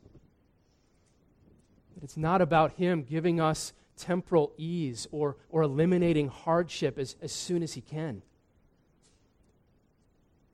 It's 2.01 2.17
not 2.17 2.41
about 2.41 2.73
Him 2.73 3.03
giving 3.03 3.39
us 3.39 3.73
temporal 3.97 4.53
ease 4.57 5.07
or, 5.11 5.37
or 5.49 5.61
eliminating 5.61 6.29
hardship 6.29 6.97
as, 6.97 7.15
as 7.21 7.31
soon 7.31 7.61
as 7.61 7.73
He 7.73 7.81
can. 7.81 8.23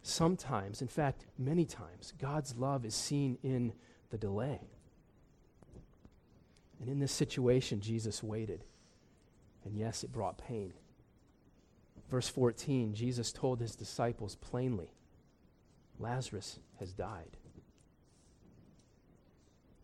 Sometimes, 0.01 0.81
in 0.81 0.87
fact, 0.87 1.25
many 1.37 1.65
times, 1.65 2.13
God's 2.19 2.55
love 2.57 2.85
is 2.85 2.93
seen 2.93 3.37
in 3.41 3.73
the 4.09 4.17
delay. 4.17 4.59
And 6.79 6.89
in 6.89 6.99
this 6.99 7.11
situation, 7.11 7.81
Jesus 7.81 8.21
waited. 8.21 8.63
And 9.63 9.75
yes, 9.75 10.03
it 10.03 10.11
brought 10.11 10.37
pain. 10.37 10.73
Verse 12.09 12.27
14, 12.29 12.93
Jesus 12.93 13.31
told 13.31 13.59
his 13.59 13.75
disciples 13.75 14.35
plainly 14.35 14.91
Lazarus 15.99 16.59
has 16.79 16.93
died. 16.93 17.37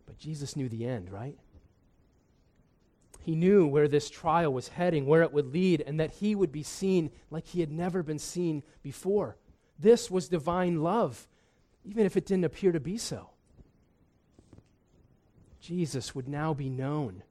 But 0.05 0.17
Jesus 0.17 0.55
knew 0.55 0.69
the 0.69 0.85
end, 0.85 1.09
right? 1.09 1.37
He 3.21 3.35
knew 3.35 3.67
where 3.67 3.87
this 3.87 4.09
trial 4.09 4.51
was 4.51 4.67
heading, 4.67 5.05
where 5.05 5.21
it 5.21 5.31
would 5.31 5.53
lead, 5.53 5.81
and 5.85 5.99
that 5.99 6.11
he 6.11 6.35
would 6.35 6.51
be 6.51 6.63
seen 6.63 7.11
like 7.29 7.47
he 7.47 7.59
had 7.59 7.71
never 7.71 8.03
been 8.03 8.19
seen 8.19 8.63
before. 8.83 9.37
This 9.79 10.11
was 10.11 10.27
divine 10.27 10.83
love, 10.83 11.27
even 11.83 12.05
if 12.05 12.17
it 12.17 12.25
didn't 12.25 12.45
appear 12.45 12.71
to 12.71 12.79
be 12.79 12.97
so. 12.97 13.30
Jesus 15.61 16.15
would 16.15 16.27
now 16.27 16.53
be 16.53 16.69
known 16.69 17.23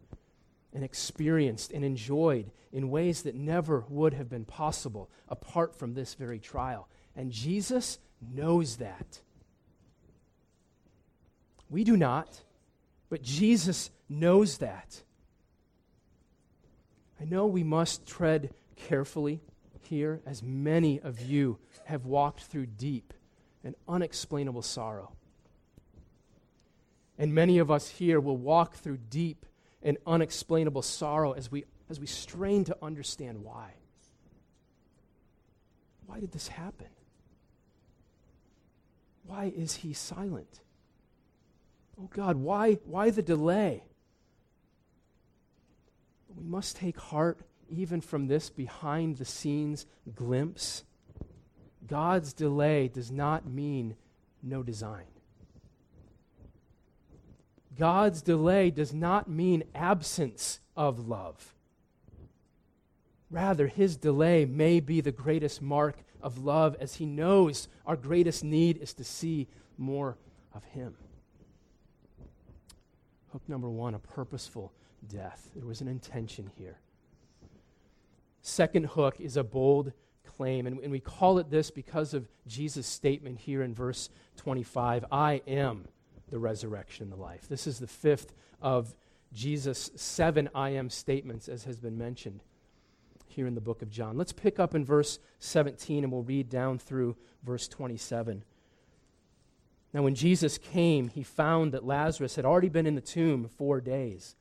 and 0.73 0.85
experienced 0.85 1.73
and 1.73 1.85
enjoyed 1.85 2.51
in 2.73 2.91
ways 2.91 3.23
that 3.23 3.35
never 3.35 3.85
would 3.89 4.15
have 4.15 4.31
been 4.31 4.45
possible 4.45 5.11
apart 5.29 5.75
from 5.75 5.95
this 5.95 6.15
very 6.15 6.39
trial. 6.39 6.89
And 7.17 7.33
Jesus 7.33 7.99
knows 8.21 8.77
that. 8.77 9.21
We 11.69 11.85
do 11.85 11.97
not, 11.97 12.41
but 13.09 13.23
Jesus 13.23 13.91
knows 14.09 14.59
that. 14.59 15.03
I 17.21 17.25
know 17.25 17.47
we 17.47 17.65
must 17.65 18.07
tread 18.07 18.55
carefully 18.77 19.41
here, 19.83 20.21
as 20.25 20.43
many 20.43 21.01
of 21.01 21.21
you 21.21 21.59
have 21.85 22.07
walked 22.07 22.45
through 22.45 22.67
deep 22.67 23.13
and 23.65 23.75
unexplainable 23.89 24.63
sorrow. 24.63 25.11
And 27.21 27.35
many 27.35 27.59
of 27.59 27.71
us 27.71 27.87
here 27.87 28.19
will 28.19 28.39
walk 28.39 28.77
through 28.77 28.97
deep 29.11 29.45
and 29.83 29.99
unexplainable 30.07 30.81
sorrow 30.81 31.33
as 31.33 31.53
we, 31.53 31.67
as 31.91 32.01
we 32.01 32.07
strain 32.07 32.65
to 32.65 32.77
understand 32.81 33.45
why. 33.45 33.75
Why 36.07 36.19
did 36.19 36.33
this 36.33 36.49
happen? 36.49 36.87
Why 39.27 39.53
is 39.55 39.75
he 39.75 39.93
silent? 39.93 40.61
Oh 42.01 42.09
God, 42.11 42.37
why, 42.37 42.79
why 42.87 43.11
the 43.11 43.23
delay? 43.23 43.85
we 46.35 46.45
must 46.45 46.77
take 46.77 46.99
heart 46.99 47.39
even 47.69 48.01
from 48.01 48.29
this 48.29 48.49
behind 48.49 49.19
the 49.19 49.27
scenes 49.27 49.85
glimpse. 50.15 50.85
God's 51.87 52.33
delay 52.33 52.89
does 52.89 53.11
not 53.11 53.47
mean 53.47 53.97
no 54.43 54.63
design. 54.63 55.05
God's 57.81 58.21
delay 58.21 58.71
does 58.71 58.93
not 58.93 59.27
mean 59.27 59.65
absence 59.75 60.61
of 60.77 61.09
love. 61.09 61.55
Rather, 63.31 63.69
his 63.69 63.97
delay 63.97 64.45
may 64.45 64.81
be 64.81 65.01
the 65.01 65.11
greatest 65.11 65.63
mark 65.63 65.97
of 66.21 66.37
love 66.37 66.77
as 66.79 66.97
he 66.97 67.07
knows 67.07 67.69
our 67.87 67.97
greatest 67.97 68.45
need 68.45 68.77
is 68.77 68.93
to 68.93 69.03
see 69.03 69.49
more 69.79 70.19
of 70.53 70.63
him. 70.65 70.95
Hook 73.33 73.49
number 73.49 73.71
one 73.71 73.95
a 73.95 73.99
purposeful 73.99 74.75
death. 75.09 75.49
There 75.57 75.67
was 75.67 75.81
an 75.81 75.89
intention 75.89 76.51
here. 76.59 76.77
Second 78.43 78.89
hook 78.89 79.19
is 79.19 79.39
a 79.39 79.43
bold 79.43 79.95
claim. 80.27 80.67
And, 80.67 80.81
and 80.81 80.93
we 80.93 81.01
call 81.01 81.39
it 81.39 81.49
this 81.49 81.71
because 81.71 82.13
of 82.13 82.29
Jesus' 82.47 82.87
statement 82.87 83.39
here 83.39 83.63
in 83.63 83.73
verse 83.73 84.11
25 84.37 85.07
I 85.11 85.41
am 85.49 85.89
the 86.31 86.39
resurrection 86.39 87.05
and 87.05 87.13
the 87.13 87.17
life. 87.17 87.49
This 87.49 87.67
is 87.67 87.79
the 87.79 87.87
fifth 87.87 88.33
of 88.63 88.95
Jesus' 89.33 89.91
seven 89.95 90.49
I 90.55 90.71
am 90.71 90.91
statements, 90.91 91.49
as 91.49 91.65
has 91.65 91.79
been 91.79 91.99
mentioned 91.99 92.43
here 93.29 93.47
in 93.47 93.55
the 93.55 93.61
book 93.61 93.83
of 93.83 93.91
John. 93.91 94.17
Let's 94.17 94.33
pick 94.33 94.59
up 94.59 94.75
in 94.75 94.85
verse 94.85 95.19
17 95.39 96.05
and 96.05 96.13
we'll 96.13 96.23
read 96.23 96.49
down 96.49 96.79
through 96.79 97.17
verse 97.45 97.69
27. 97.69 98.45
Now, 99.93 100.03
when 100.03 100.15
Jesus 100.15 100.59
came, 100.59 101.09
he 101.09 101.23
found 101.23 101.73
that 101.73 101.85
Lazarus 101.85 102.37
had 102.37 102.45
already 102.45 102.69
been 102.69 102.87
in 102.87 102.95
the 102.95 103.01
tomb 103.01 103.49
four 103.49 103.81
days. 103.81 104.37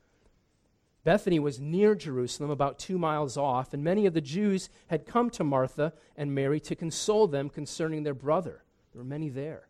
Bethany 1.02 1.38
was 1.38 1.60
near 1.60 1.94
Jerusalem, 1.94 2.50
about 2.50 2.78
two 2.78 2.98
miles 2.98 3.36
off, 3.36 3.72
and 3.72 3.82
many 3.82 4.06
of 4.06 4.12
the 4.12 4.20
Jews 4.20 4.68
had 4.88 5.06
come 5.06 5.30
to 5.30 5.44
Martha 5.44 5.92
and 6.16 6.34
Mary 6.34 6.60
to 6.60 6.76
console 6.76 7.26
them 7.26 7.48
concerning 7.48 8.02
their 8.02 8.14
brother. 8.14 8.62
There 8.92 9.00
were 9.00 9.08
many 9.08 9.28
there. 9.28 9.69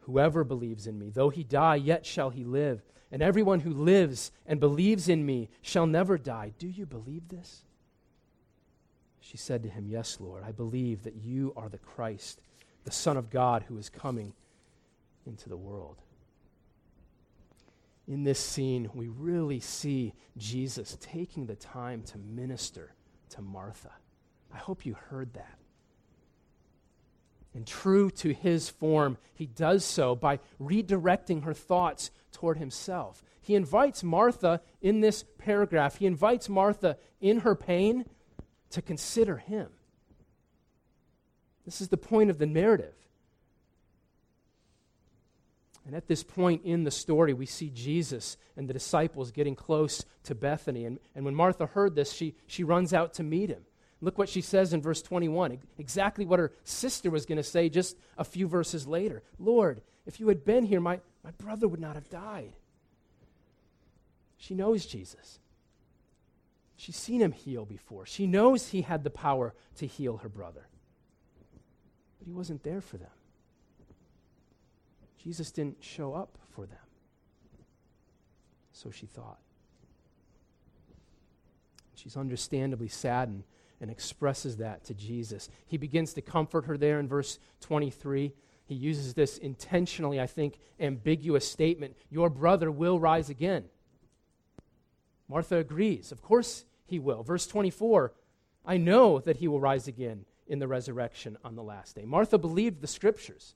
Whoever 0.00 0.44
believes 0.44 0.86
in 0.86 0.98
me, 0.98 1.10
though 1.10 1.30
he 1.30 1.44
die, 1.44 1.76
yet 1.76 2.06
shall 2.06 2.30
he 2.30 2.44
live. 2.44 2.82
And 3.12 3.22
everyone 3.22 3.60
who 3.60 3.72
lives 3.72 4.32
and 4.46 4.60
believes 4.60 5.08
in 5.08 5.26
me 5.26 5.48
shall 5.62 5.86
never 5.86 6.16
die. 6.16 6.52
Do 6.58 6.68
you 6.68 6.86
believe 6.86 7.28
this? 7.28 7.64
She 9.20 9.36
said 9.36 9.62
to 9.64 9.68
him, 9.68 9.86
Yes, 9.88 10.18
Lord, 10.20 10.42
I 10.44 10.52
believe 10.52 11.02
that 11.02 11.16
you 11.16 11.52
are 11.56 11.68
the 11.68 11.78
Christ, 11.78 12.40
the 12.84 12.92
Son 12.92 13.16
of 13.16 13.30
God 13.30 13.64
who 13.68 13.76
is 13.78 13.88
coming 13.88 14.32
into 15.26 15.48
the 15.48 15.56
world 15.56 15.96
in 18.10 18.24
this 18.24 18.40
scene, 18.40 18.90
we 18.92 19.06
really 19.06 19.60
see 19.60 20.14
Jesus 20.36 20.98
taking 21.00 21.46
the 21.46 21.54
time 21.54 22.02
to 22.02 22.18
minister 22.18 22.92
to 23.30 23.40
Martha. 23.40 23.92
I 24.52 24.58
hope 24.58 24.84
you 24.84 24.94
heard 24.94 25.32
that. 25.34 25.59
And 27.54 27.66
true 27.66 28.10
to 28.10 28.32
his 28.32 28.68
form, 28.68 29.18
he 29.34 29.46
does 29.46 29.84
so 29.84 30.14
by 30.14 30.38
redirecting 30.60 31.44
her 31.44 31.54
thoughts 31.54 32.10
toward 32.32 32.58
himself. 32.58 33.24
He 33.40 33.54
invites 33.54 34.04
Martha 34.04 34.60
in 34.80 35.00
this 35.00 35.24
paragraph, 35.38 35.96
he 35.96 36.06
invites 36.06 36.48
Martha 36.48 36.96
in 37.20 37.40
her 37.40 37.54
pain 37.54 38.04
to 38.70 38.82
consider 38.82 39.36
him. 39.36 39.68
This 41.64 41.80
is 41.80 41.88
the 41.88 41.96
point 41.96 42.30
of 42.30 42.38
the 42.38 42.46
narrative. 42.46 42.94
And 45.86 45.96
at 45.96 46.06
this 46.06 46.22
point 46.22 46.62
in 46.64 46.84
the 46.84 46.90
story, 46.90 47.32
we 47.32 47.46
see 47.46 47.70
Jesus 47.70 48.36
and 48.56 48.68
the 48.68 48.72
disciples 48.72 49.32
getting 49.32 49.56
close 49.56 50.04
to 50.24 50.34
Bethany. 50.34 50.84
And, 50.84 51.00
and 51.14 51.24
when 51.24 51.34
Martha 51.34 51.66
heard 51.66 51.94
this, 51.94 52.12
she, 52.12 52.36
she 52.46 52.62
runs 52.62 52.92
out 52.92 53.14
to 53.14 53.22
meet 53.22 53.50
him. 53.50 53.62
Look 54.00 54.16
what 54.16 54.28
she 54.28 54.40
says 54.40 54.72
in 54.72 54.80
verse 54.80 55.02
21, 55.02 55.58
exactly 55.78 56.24
what 56.24 56.38
her 56.38 56.52
sister 56.64 57.10
was 57.10 57.26
going 57.26 57.36
to 57.36 57.42
say 57.42 57.68
just 57.68 57.96
a 58.16 58.24
few 58.24 58.48
verses 58.48 58.86
later. 58.86 59.22
Lord, 59.38 59.82
if 60.06 60.18
you 60.18 60.28
had 60.28 60.44
been 60.44 60.64
here, 60.64 60.80
my, 60.80 61.00
my 61.22 61.32
brother 61.32 61.68
would 61.68 61.80
not 61.80 61.96
have 61.96 62.08
died. 62.08 62.54
She 64.38 64.54
knows 64.54 64.86
Jesus. 64.86 65.38
She's 66.76 66.96
seen 66.96 67.20
him 67.20 67.32
heal 67.32 67.66
before. 67.66 68.06
She 68.06 68.26
knows 68.26 68.68
he 68.68 68.80
had 68.80 69.04
the 69.04 69.10
power 69.10 69.54
to 69.76 69.86
heal 69.86 70.16
her 70.18 70.30
brother. 70.30 70.66
But 72.18 72.26
he 72.26 72.32
wasn't 72.32 72.62
there 72.62 72.80
for 72.80 72.96
them. 72.96 73.10
Jesus 75.22 75.50
didn't 75.50 75.84
show 75.84 76.14
up 76.14 76.38
for 76.48 76.64
them. 76.64 76.78
So 78.72 78.90
she 78.90 79.04
thought. 79.04 79.40
She's 81.94 82.16
understandably 82.16 82.88
saddened 82.88 83.44
and 83.80 83.90
expresses 83.90 84.58
that 84.58 84.84
to 84.84 84.94
Jesus. 84.94 85.48
He 85.66 85.76
begins 85.76 86.14
to 86.14 86.22
comfort 86.22 86.66
her 86.66 86.76
there 86.76 87.00
in 87.00 87.08
verse 87.08 87.38
23. 87.62 88.32
He 88.66 88.74
uses 88.74 89.14
this 89.14 89.38
intentionally, 89.38 90.20
I 90.20 90.26
think, 90.26 90.58
ambiguous 90.78 91.50
statement 91.50 91.96
Your 92.10 92.30
brother 92.30 92.70
will 92.70 93.00
rise 93.00 93.30
again. 93.30 93.64
Martha 95.28 95.56
agrees. 95.56 96.12
Of 96.12 96.22
course 96.22 96.64
he 96.86 96.98
will. 96.98 97.22
Verse 97.22 97.46
24 97.46 98.12
I 98.66 98.76
know 98.76 99.20
that 99.20 99.38
he 99.38 99.48
will 99.48 99.60
rise 99.60 99.88
again 99.88 100.26
in 100.46 100.58
the 100.58 100.68
resurrection 100.68 101.38
on 101.42 101.56
the 101.56 101.62
last 101.62 101.96
day. 101.96 102.04
Martha 102.04 102.36
believed 102.36 102.80
the 102.80 102.86
scriptures 102.86 103.54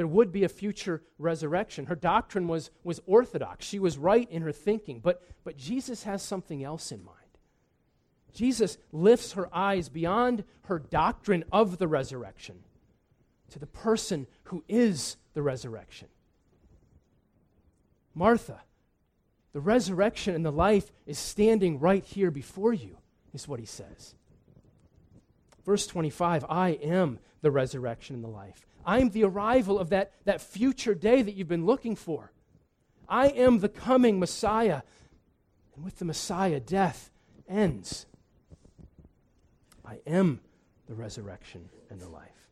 there 0.00 0.06
would 0.06 0.32
be 0.32 0.44
a 0.44 0.48
future 0.48 1.02
resurrection. 1.18 1.84
Her 1.84 1.94
doctrine 1.94 2.48
was, 2.48 2.70
was 2.84 3.02
orthodox. 3.04 3.66
She 3.66 3.78
was 3.78 3.98
right 3.98 4.26
in 4.30 4.40
her 4.40 4.50
thinking. 4.50 5.00
But, 5.00 5.22
but 5.44 5.58
Jesus 5.58 6.04
has 6.04 6.22
something 6.22 6.64
else 6.64 6.90
in 6.90 7.04
mind. 7.04 7.18
Jesus 8.32 8.78
lifts 8.92 9.32
her 9.32 9.48
eyes 9.54 9.88
beyond 9.88 10.44
her 10.62 10.78
doctrine 10.78 11.44
of 11.50 11.78
the 11.78 11.88
resurrection 11.88 12.60
to 13.50 13.58
the 13.58 13.66
person 13.66 14.26
who 14.44 14.64
is 14.68 15.16
the 15.34 15.42
resurrection. 15.42 16.08
Martha, 18.14 18.60
the 19.52 19.60
resurrection 19.60 20.34
and 20.34 20.44
the 20.44 20.52
life 20.52 20.90
is 21.06 21.18
standing 21.18 21.78
right 21.78 22.04
here 22.04 22.30
before 22.30 22.72
you, 22.72 22.98
is 23.32 23.48
what 23.48 23.60
he 23.60 23.66
says. 23.66 24.14
Verse 25.64 25.86
25 25.86 26.44
I 26.48 26.70
am 26.70 27.18
the 27.42 27.50
resurrection 27.50 28.16
and 28.16 28.24
the 28.24 28.28
life. 28.28 28.66
I'm 28.84 29.10
the 29.10 29.24
arrival 29.24 29.78
of 29.78 29.90
that, 29.90 30.12
that 30.24 30.40
future 30.40 30.94
day 30.94 31.22
that 31.22 31.34
you've 31.34 31.48
been 31.48 31.66
looking 31.66 31.96
for. 31.96 32.32
I 33.08 33.28
am 33.28 33.58
the 33.58 33.68
coming 33.68 34.18
Messiah. 34.18 34.82
And 35.74 35.84
with 35.84 35.98
the 35.98 36.04
Messiah, 36.04 36.60
death 36.60 37.10
ends. 37.48 38.06
I 39.90 39.98
am 40.06 40.40
the 40.86 40.94
resurrection 40.94 41.68
and 41.90 42.00
the 42.00 42.08
life. 42.08 42.48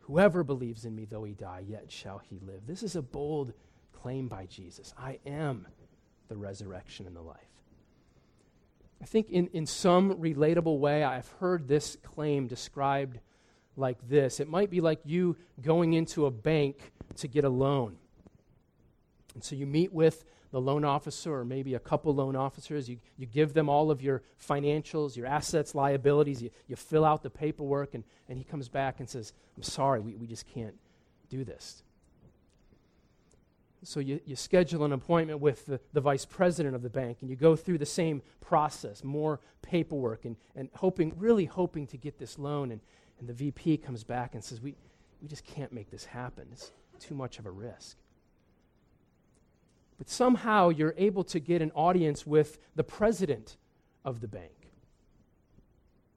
Whoever 0.00 0.42
believes 0.42 0.84
in 0.84 0.96
me, 0.96 1.04
though 1.04 1.22
he 1.22 1.34
die, 1.34 1.62
yet 1.68 1.92
shall 1.92 2.18
he 2.18 2.40
live. 2.40 2.66
This 2.66 2.82
is 2.82 2.96
a 2.96 3.02
bold 3.02 3.52
claim 3.92 4.26
by 4.26 4.46
Jesus. 4.46 4.92
I 4.98 5.20
am 5.24 5.68
the 6.28 6.36
resurrection 6.36 7.06
and 7.06 7.14
the 7.14 7.22
life. 7.22 7.38
I 9.00 9.04
think 9.04 9.30
in, 9.30 9.48
in 9.52 9.66
some 9.66 10.14
relatable 10.14 10.78
way, 10.80 11.04
I've 11.04 11.30
heard 11.38 11.68
this 11.68 11.96
claim 12.02 12.48
described 12.48 13.20
like 13.76 14.08
this. 14.08 14.40
It 14.40 14.48
might 14.48 14.70
be 14.70 14.80
like 14.80 15.00
you 15.04 15.36
going 15.60 15.92
into 15.92 16.26
a 16.26 16.30
bank 16.32 16.92
to 17.18 17.28
get 17.28 17.44
a 17.44 17.48
loan. 17.48 17.98
And 19.34 19.42
so 19.42 19.56
you 19.56 19.66
meet 19.66 19.92
with 19.92 20.24
the 20.52 20.60
loan 20.60 20.84
officer 20.84 21.34
or 21.34 21.44
maybe 21.44 21.74
a 21.74 21.80
couple 21.80 22.14
loan 22.14 22.36
officers. 22.36 22.88
You, 22.88 22.98
you 23.16 23.26
give 23.26 23.54
them 23.54 23.68
all 23.68 23.90
of 23.90 24.02
your 24.02 24.22
financials, 24.38 25.16
your 25.16 25.26
assets, 25.26 25.74
liabilities. 25.74 26.42
You, 26.42 26.50
you 26.68 26.76
fill 26.76 27.04
out 27.04 27.22
the 27.22 27.30
paperwork, 27.30 27.94
and, 27.94 28.04
and 28.28 28.38
he 28.38 28.44
comes 28.44 28.68
back 28.68 29.00
and 29.00 29.08
says, 29.08 29.32
I'm 29.56 29.62
sorry, 29.62 30.00
we, 30.00 30.14
we 30.14 30.26
just 30.26 30.46
can't 30.46 30.74
do 31.30 31.42
this. 31.42 31.82
So 33.84 33.98
you, 33.98 34.20
you 34.26 34.36
schedule 34.36 34.84
an 34.84 34.92
appointment 34.92 35.40
with 35.40 35.66
the, 35.66 35.80
the 35.92 36.00
vice 36.00 36.24
president 36.24 36.76
of 36.76 36.82
the 36.82 36.90
bank, 36.90 37.18
and 37.22 37.30
you 37.30 37.34
go 37.34 37.56
through 37.56 37.78
the 37.78 37.86
same 37.86 38.22
process, 38.40 39.02
more 39.02 39.40
paperwork, 39.62 40.26
and, 40.26 40.36
and 40.54 40.68
hoping, 40.74 41.14
really 41.16 41.46
hoping 41.46 41.86
to 41.88 41.96
get 41.96 42.18
this 42.18 42.38
loan. 42.38 42.70
And, 42.70 42.80
and 43.18 43.28
the 43.28 43.32
VP 43.32 43.78
comes 43.78 44.04
back 44.04 44.34
and 44.34 44.44
says, 44.44 44.60
we, 44.60 44.76
we 45.22 45.28
just 45.28 45.44
can't 45.44 45.72
make 45.72 45.90
this 45.90 46.04
happen. 46.04 46.46
It's 46.52 46.70
too 47.00 47.14
much 47.14 47.38
of 47.38 47.46
a 47.46 47.50
risk. 47.50 47.96
But 50.02 50.10
somehow 50.10 50.70
you're 50.70 50.96
able 50.98 51.22
to 51.22 51.38
get 51.38 51.62
an 51.62 51.70
audience 51.76 52.26
with 52.26 52.58
the 52.74 52.82
president 52.82 53.56
of 54.04 54.20
the 54.20 54.26
bank, 54.26 54.66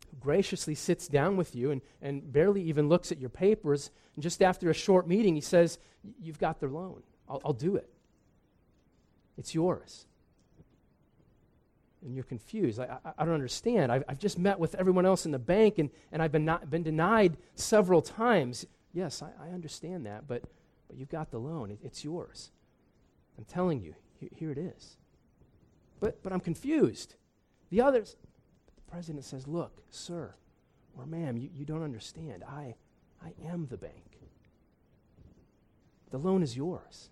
who 0.09 0.17
graciously 0.19 0.73
sits 0.73 1.07
down 1.07 1.37
with 1.37 1.55
you 1.55 1.69
and, 1.69 1.83
and 2.01 2.33
barely 2.33 2.63
even 2.63 2.89
looks 2.89 3.11
at 3.11 3.19
your 3.19 3.29
papers. 3.29 3.91
And 4.15 4.23
just 4.23 4.41
after 4.41 4.71
a 4.71 4.73
short 4.73 5.07
meeting, 5.07 5.35
he 5.35 5.41
says, 5.41 5.77
You've 6.19 6.39
got 6.39 6.59
the 6.59 6.65
loan. 6.65 7.03
I'll, 7.29 7.39
I'll 7.45 7.53
do 7.53 7.75
it. 7.75 7.87
It's 9.37 9.53
yours 9.53 10.07
and 12.03 12.15
you're 12.15 12.23
confused. 12.23 12.79
I, 12.79 12.97
I, 13.05 13.11
I 13.19 13.25
don't 13.25 13.35
understand. 13.35 13.91
I've, 13.91 14.03
I've, 14.09 14.17
just 14.17 14.39
met 14.39 14.57
with 14.57 14.73
everyone 14.73 15.05
else 15.05 15.27
in 15.27 15.31
the 15.31 15.37
bank 15.37 15.77
and, 15.77 15.91
and 16.11 16.23
I've 16.23 16.31
been, 16.31 16.45
not, 16.45 16.71
been 16.71 16.81
denied 16.81 17.37
several 17.53 18.01
times. 18.01 18.65
Yes, 18.93 19.21
I, 19.21 19.29
I 19.39 19.49
understand 19.49 20.07
that, 20.07 20.27
but, 20.27 20.41
but 20.87 20.97
you've 20.97 21.09
got 21.09 21.29
the 21.29 21.37
loan. 21.37 21.69
It, 21.69 21.77
it's 21.83 22.03
yours. 22.03 22.49
I'm 23.37 23.45
telling 23.45 23.81
you, 23.81 23.95
here, 24.35 24.51
it 24.51 24.57
is. 24.57 24.97
But, 25.99 26.21
but 26.23 26.31
I'm 26.31 26.39
confused. 26.39 27.15
The 27.69 27.81
others, 27.81 28.15
the 28.75 28.91
president 28.91 29.25
says, 29.25 29.47
Look, 29.47 29.81
sir, 29.89 30.33
Or, 30.97 31.05
ma'am, 31.05 31.37
you, 31.37 31.49
you 31.53 31.65
don't 31.65 31.83
understand. 31.83 32.43
I, 32.43 32.75
I 33.23 33.33
am 33.47 33.67
the 33.67 33.77
bank. 33.77 34.19
The 36.11 36.17
loan 36.17 36.43
is 36.43 36.55
yours. 36.55 37.09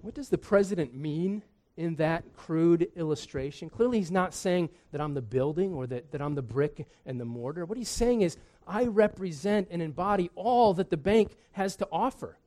What 0.00 0.14
does 0.14 0.28
the 0.28 0.38
president 0.38 0.94
mean 0.94 1.42
in 1.76 1.96
that 1.96 2.24
crude 2.34 2.88
illustration? 2.96 3.68
Clearly, 3.68 3.98
he's 3.98 4.10
not 4.10 4.32
saying 4.32 4.70
that 4.92 5.00
I'm 5.00 5.14
the 5.14 5.22
building 5.22 5.74
or 5.74 5.86
that, 5.88 6.12
that 6.12 6.22
I'm 6.22 6.34
the 6.34 6.42
brick 6.42 6.86
and 7.04 7.20
the 7.20 7.24
mortar. 7.24 7.64
What 7.64 7.76
he's 7.76 7.88
saying 7.88 8.22
is, 8.22 8.36
I 8.66 8.84
represent 8.84 9.68
and 9.70 9.82
embody 9.82 10.30
all 10.34 10.74
that 10.74 10.90
the 10.90 10.96
bank 10.96 11.36
has 11.52 11.76
to 11.76 11.88
offer. 11.92 12.38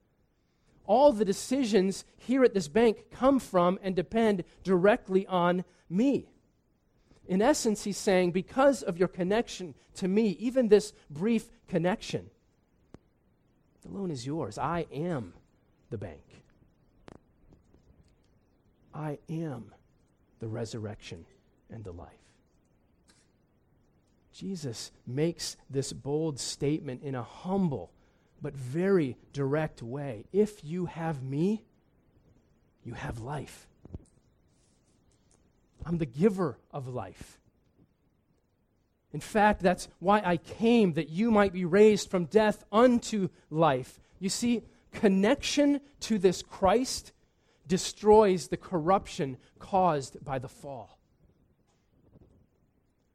All 0.90 1.14
the 1.14 1.24
decisions 1.24 2.04
here 2.18 2.44
at 2.44 2.56
this 2.56 2.68
bank 2.68 3.12
come 3.12 3.38
from 3.40 3.78
and 3.84 3.96
depend 3.96 4.44
directly 4.64 5.28
on 5.28 5.64
me. 5.88 6.32
In 7.28 7.44
essence, 7.44 7.84
he's 7.84 7.96
saying, 7.96 8.32
because 8.32 8.82
of 8.82 8.98
your 8.98 9.08
connection 9.08 9.76
to 9.98 10.08
me, 10.08 10.30
even 10.40 10.68
this 10.68 10.94
brief 11.08 11.52
connection, 11.68 12.32
the 13.84 13.90
loan 13.90 14.10
is 14.10 14.26
yours. 14.26 14.58
I 14.58 14.88
am 14.92 15.34
the 15.92 16.00
bank. 16.00 16.24
I 18.92 19.20
am 19.30 19.72
the 20.40 20.48
resurrection 20.48 21.28
and 21.70 21.84
the 21.84 21.92
life. 21.94 22.10
Jesus 24.34 24.92
makes 25.06 25.56
this 25.70 25.94
bold 25.94 26.40
statement 26.40 27.04
in 27.04 27.14
a 27.14 27.22
humble 27.22 27.92
but 28.42 28.56
very 28.56 29.18
direct 29.34 29.82
way. 29.82 30.26
If 30.32 30.64
you 30.64 30.86
have 30.86 31.22
me, 31.22 31.64
you 32.84 32.94
have 32.94 33.20
life. 33.20 33.68
I'm 35.86 35.98
the 35.98 36.06
giver 36.06 36.58
of 36.72 36.88
life. 36.88 37.40
In 39.12 39.20
fact, 39.20 39.62
that's 39.62 39.88
why 40.00 40.22
I 40.24 40.38
came, 40.38 40.94
that 40.94 41.10
you 41.10 41.32
might 41.32 41.52
be 41.52 41.66
raised 41.66 42.12
from 42.12 42.26
death 42.26 42.64
unto 42.72 43.30
life. 43.50 44.00
You 44.20 44.30
see, 44.30 44.64
connection 44.92 45.82
to 46.02 46.20
this 46.20 46.44
Christ 46.44 47.12
destroys 47.68 48.48
the 48.48 48.58
corruption 48.58 49.38
caused 49.58 50.24
by 50.24 50.40
the 50.40 50.48
fall. 50.48 51.00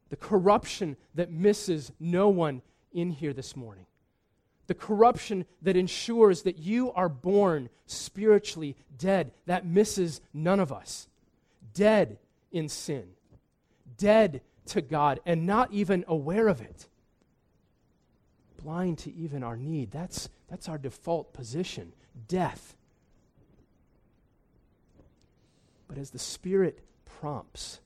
The 0.08 0.16
corruption 0.16 0.96
that 1.14 1.30
misses 1.30 1.92
no 2.00 2.28
one 2.28 2.62
in 2.92 3.10
here 3.10 3.32
this 3.32 3.56
morning. 3.56 3.86
The 4.66 4.74
corruption 4.74 5.44
that 5.62 5.76
ensures 5.76 6.42
that 6.42 6.58
you 6.58 6.92
are 6.92 7.08
born 7.08 7.68
spiritually 7.86 8.76
dead, 8.96 9.32
that 9.46 9.66
misses 9.66 10.20
none 10.32 10.60
of 10.60 10.72
us. 10.72 11.08
Dead 11.74 12.18
in 12.50 12.68
sin, 12.68 13.04
dead 13.98 14.40
to 14.66 14.80
God, 14.80 15.20
and 15.26 15.46
not 15.46 15.72
even 15.72 16.04
aware 16.08 16.48
of 16.48 16.60
it. 16.60 16.88
Blind 18.62 18.98
to 18.98 19.12
even 19.12 19.42
our 19.42 19.56
need. 19.56 19.90
That's, 19.90 20.28
that's 20.48 20.68
our 20.68 20.78
default 20.78 21.34
position 21.34 21.92
death. 22.28 22.76
But 25.88 25.98
as 25.98 26.10
the 26.10 26.18
Spirit 26.18 26.80
prompts, 27.04 27.80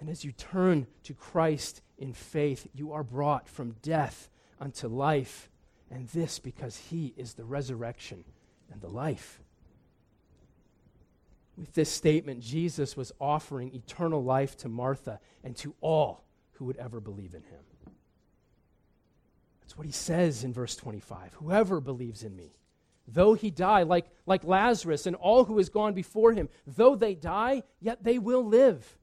and 0.00 0.08
as 0.08 0.24
you 0.24 0.32
turn 0.32 0.86
to 1.04 1.14
Christ 1.14 1.82
in 1.98 2.12
faith, 2.12 2.68
you 2.74 2.92
are 2.92 3.02
brought 3.02 3.48
from 3.48 3.76
death 3.82 4.28
unto 4.60 4.88
life, 4.88 5.50
and 5.90 6.08
this 6.08 6.38
because 6.38 6.76
He 6.76 7.14
is 7.16 7.34
the 7.34 7.44
resurrection 7.44 8.24
and 8.72 8.80
the 8.80 8.88
life. 8.88 9.40
With 11.56 11.74
this 11.74 11.90
statement, 11.90 12.40
Jesus 12.40 12.96
was 12.96 13.12
offering 13.20 13.74
eternal 13.74 14.22
life 14.22 14.56
to 14.58 14.68
Martha 14.68 15.18
and 15.42 15.56
to 15.56 15.74
all 15.80 16.22
who 16.52 16.66
would 16.66 16.76
ever 16.76 17.00
believe 17.00 17.34
in 17.34 17.42
him. 17.42 17.92
That's 19.60 19.76
what 19.76 19.86
he 19.86 19.92
says 19.92 20.44
in 20.44 20.52
verse 20.52 20.76
25 20.76 21.34
Whoever 21.34 21.80
believes 21.80 22.22
in 22.22 22.36
me, 22.36 22.54
though 23.08 23.34
he 23.34 23.50
die, 23.50 23.82
like, 23.82 24.06
like 24.24 24.44
Lazarus 24.44 25.06
and 25.06 25.16
all 25.16 25.44
who 25.44 25.58
has 25.58 25.68
gone 25.68 25.94
before 25.94 26.32
him, 26.32 26.48
though 26.64 26.94
they 26.94 27.14
die, 27.14 27.64
yet 27.80 28.04
they 28.04 28.18
will 28.18 28.44
live. 28.44 28.96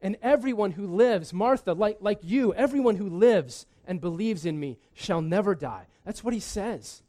And 0.00 0.16
everyone 0.22 0.72
who 0.72 0.86
lives, 0.86 1.32
Martha, 1.32 1.72
like, 1.72 1.98
like 2.00 2.20
you, 2.22 2.54
everyone 2.54 2.96
who 2.96 3.08
lives 3.08 3.66
and 3.88 4.00
believes 4.00 4.46
in 4.46 4.60
me 4.60 4.78
shall 4.94 5.20
never 5.20 5.56
die. 5.56 5.86
That's 6.04 6.22
what 6.22 6.34
he 6.34 6.40
says. 6.40 7.02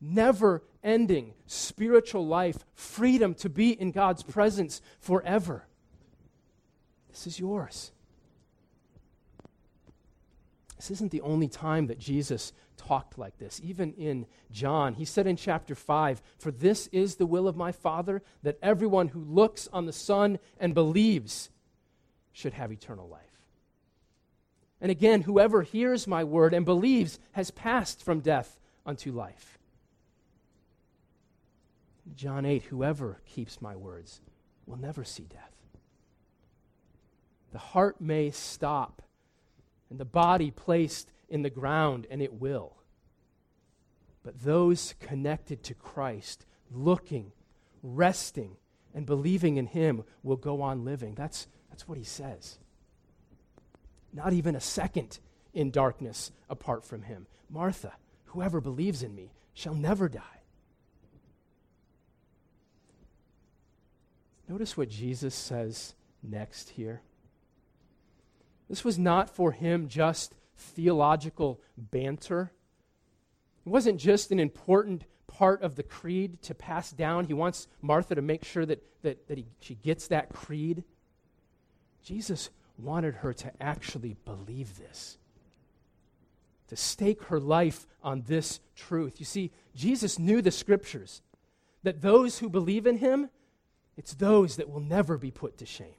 Never 0.00 0.62
ending 0.82 1.34
spiritual 1.46 2.26
life, 2.26 2.64
freedom 2.74 3.34
to 3.34 3.50
be 3.50 3.78
in 3.78 3.90
God's 3.90 4.22
presence 4.22 4.80
forever. 5.00 5.66
This 7.10 7.26
is 7.26 7.40
yours. 7.40 7.90
This 10.76 10.90
isn't 10.92 11.10
the 11.10 11.22
only 11.22 11.48
time 11.48 11.86
that 11.88 11.98
Jesus 11.98 12.52
talked 12.76 13.18
like 13.18 13.38
this. 13.38 13.60
Even 13.64 13.94
in 13.94 14.26
John, 14.52 14.94
he 14.94 15.04
said 15.04 15.26
in 15.26 15.36
chapter 15.36 15.74
5 15.74 16.22
For 16.38 16.52
this 16.52 16.86
is 16.88 17.16
the 17.16 17.26
will 17.26 17.48
of 17.48 17.56
my 17.56 17.72
Father, 17.72 18.22
that 18.42 18.58
everyone 18.62 19.08
who 19.08 19.20
looks 19.20 19.68
on 19.72 19.86
the 19.86 19.92
Son 19.92 20.38
and 20.60 20.74
believes 20.74 21.50
should 22.32 22.52
have 22.52 22.70
eternal 22.70 23.08
life. 23.08 23.35
And 24.80 24.90
again, 24.90 25.22
whoever 25.22 25.62
hears 25.62 26.06
my 26.06 26.24
word 26.24 26.52
and 26.52 26.64
believes 26.64 27.18
has 27.32 27.50
passed 27.50 28.02
from 28.02 28.20
death 28.20 28.58
unto 28.84 29.10
life. 29.10 29.58
John 32.14 32.44
8 32.44 32.64
Whoever 32.64 33.20
keeps 33.26 33.60
my 33.60 33.74
words 33.74 34.20
will 34.66 34.76
never 34.76 35.04
see 35.04 35.24
death. 35.24 35.54
The 37.52 37.58
heart 37.58 38.00
may 38.00 38.30
stop, 38.30 39.02
and 39.88 39.98
the 39.98 40.04
body 40.04 40.50
placed 40.50 41.10
in 41.28 41.42
the 41.42 41.50
ground, 41.50 42.06
and 42.10 42.20
it 42.20 42.34
will. 42.34 42.76
But 44.22 44.42
those 44.42 44.94
connected 45.00 45.62
to 45.64 45.74
Christ, 45.74 46.44
looking, 46.70 47.32
resting, 47.82 48.56
and 48.94 49.06
believing 49.06 49.56
in 49.56 49.66
Him 49.66 50.04
will 50.22 50.36
go 50.36 50.62
on 50.62 50.84
living. 50.84 51.14
That's, 51.14 51.46
that's 51.70 51.88
what 51.88 51.98
He 51.98 52.04
says. 52.04 52.58
Not 54.12 54.32
even 54.32 54.56
a 54.56 54.60
second 54.60 55.18
in 55.52 55.70
darkness 55.70 56.32
apart 56.48 56.84
from 56.84 57.02
Him. 57.02 57.26
Martha, 57.50 57.92
whoever 58.26 58.60
believes 58.60 59.02
in 59.02 59.14
me 59.14 59.32
shall 59.54 59.74
never 59.74 60.08
die. 60.08 60.22
Notice 64.48 64.76
what 64.76 64.88
Jesus 64.88 65.34
says 65.34 65.94
next 66.22 66.70
here. 66.70 67.02
This 68.68 68.84
was 68.84 68.98
not 68.98 69.30
for 69.30 69.52
him 69.52 69.88
just 69.88 70.34
theological 70.56 71.60
banter. 71.76 72.52
It 73.64 73.68
wasn't 73.68 74.00
just 74.00 74.30
an 74.30 74.40
important 74.40 75.04
part 75.26 75.62
of 75.62 75.76
the 75.76 75.82
creed 75.82 76.40
to 76.42 76.54
pass 76.54 76.90
down. 76.92 77.26
He 77.26 77.34
wants 77.34 77.68
Martha 77.82 78.14
to 78.14 78.22
make 78.22 78.44
sure 78.44 78.66
that, 78.66 78.82
that, 79.02 79.28
that 79.28 79.38
he, 79.38 79.46
she 79.60 79.74
gets 79.74 80.08
that 80.08 80.32
creed. 80.32 80.84
Jesus 82.02 82.50
wanted 82.78 83.16
her 83.16 83.32
to 83.32 83.52
actually 83.60 84.16
believe 84.24 84.78
this, 84.78 85.18
to 86.68 86.76
stake 86.76 87.24
her 87.24 87.40
life 87.40 87.86
on 88.02 88.22
this 88.26 88.60
truth. 88.74 89.18
You 89.18 89.26
see, 89.26 89.52
Jesus 89.74 90.18
knew 90.18 90.42
the 90.42 90.50
scriptures 90.50 91.22
that 91.82 92.02
those 92.02 92.38
who 92.38 92.48
believe 92.48 92.86
in 92.86 92.98
him 92.98 93.30
it's 93.96 94.14
those 94.14 94.56
that 94.56 94.68
will 94.68 94.80
never 94.80 95.16
be 95.16 95.30
put 95.30 95.58
to 95.58 95.66
shame. 95.66 95.94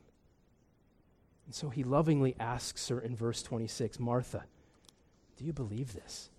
And 1.46 1.56
so 1.56 1.70
he 1.70 1.84
lovingly 1.84 2.36
asks 2.40 2.90
her 2.90 3.00
in 3.00 3.16
verse 3.16 3.42
26 3.42 4.00
Martha, 4.00 4.46
do 5.38 5.46
you 5.46 5.54
believe 5.54 5.94
this? 5.94 6.30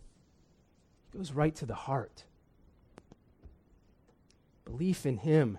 He 1.11 1.19
goes 1.19 1.33
right 1.33 1.55
to 1.57 1.67
the 1.67 1.75
heart. 1.75 2.25
Belief 4.65 5.07
in 5.07 5.17
him 5.17 5.59